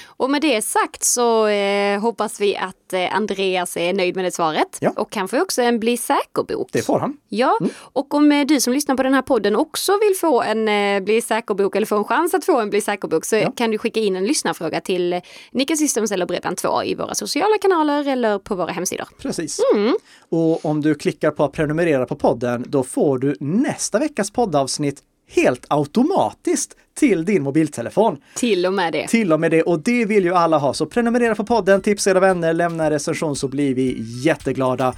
Och 0.08 0.30
med 0.30 0.41
det 0.41 0.62
sagt 0.62 1.04
så 1.04 1.48
eh, 1.48 2.02
hoppas 2.02 2.41
vi 2.41 2.58
att 2.58 2.94
eh, 2.94 3.15
Andreas 3.15 3.78
är 3.78 3.94
nöjd 3.94 4.15
med 4.15 4.26
det 4.26 4.32
svaret. 4.32 4.78
Ja. 4.80 4.94
Och 4.96 5.15
han 5.15 5.28
får 5.28 5.41
också 5.41 5.62
en 5.62 5.80
Bli 5.80 5.98
säker-bok. 5.98 6.70
Det 6.72 6.82
får 6.82 7.00
han. 7.00 7.17
Ja, 7.30 7.58
mm. 7.62 7.74
och 7.78 8.13
om 8.13 8.32
eh, 8.32 8.46
du 8.46 8.62
som 8.62 8.74
lyssnar 8.74 8.96
på 8.96 9.04
den 9.04 9.13
här 9.13 9.22
podden 9.22 9.56
också 9.56 10.00
vill 10.02 10.15
få 10.15 10.41
en 10.41 10.67
eh, 10.67 11.04
Bli 11.04 11.22
säker-bok 11.22 11.76
eller 11.76 11.88
få 11.88 11.98
en 11.98 12.04
chans 12.04 12.34
att 12.34 12.46
få 12.46 12.60
en 12.60 12.70
Bli 12.70 12.82
säker-bok 12.82 13.26
så 13.26 13.36
ja. 13.36 13.52
kan 13.52 13.72
du 13.72 13.78
skicka 13.78 14.00
in 14.00 14.15
en 14.15 14.26
lyssnarfråga 14.26 14.82
till 14.82 15.13
eh, 15.13 15.22
Nika 15.52 15.76
Systems 15.76 16.12
eller 16.12 16.26
Bredband2 16.26 16.84
i 16.84 16.96
våra 16.96 17.15
sociala 17.15 17.58
kanaler 17.62 18.08
eller 18.08 18.39
på 18.39 18.56
våra 18.56 18.72
hemsidor. 18.72 19.08
Precis. 19.17 19.60
Mm. 19.76 19.96
Och 20.30 20.65
om 20.65 20.82
du 20.82 20.96
klickar 20.96 21.32
på 21.32 21.44
att 21.44 21.52
prenumerera 21.52 22.06
på 22.06 22.15
podden, 22.15 22.65
då 22.67 22.84
får 22.84 23.17
du 23.17 23.36
nästa 23.39 24.00
veckas 24.00 24.32
poddavsnitt 24.32 25.04
helt 25.36 25.65
automatiskt 25.70 26.76
till 27.00 27.26
din 27.26 27.44
mobiltelefon. 27.44 28.17
Till 28.36 28.65
och 28.65 28.74
med 28.74 28.94
det. 28.94 29.08
Till 29.08 29.34
och 29.34 29.39
med 29.39 29.52
det 29.52 29.63
och 29.63 29.80
det 29.80 30.06
vill 30.06 30.24
ju 30.24 30.34
alla 30.36 30.58
ha. 30.58 30.74
Så 30.74 30.86
prenumerera 30.86 31.36
på 31.36 31.46
podden, 31.46 31.82
tipsa 31.82 32.12
era 32.12 32.20
vänner, 32.20 32.54
lämna 32.54 32.84
en 32.84 32.89
recension 32.89 33.36
så 33.36 33.48
blir 33.48 33.76
vi 33.76 33.98
jätteglada. 34.26 34.94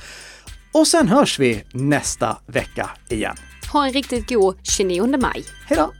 Och 0.72 0.88
sen 0.88 1.08
hörs 1.08 1.40
vi 1.40 1.64
nästa 1.72 2.38
vecka 2.48 2.90
igen. 3.10 3.36
Ha 3.74 3.86
en 3.86 3.94
riktigt 3.94 4.30
god 4.30 4.56
29 4.64 5.18
maj. 5.18 5.46
Hej 5.68 5.78
då! 5.78 5.92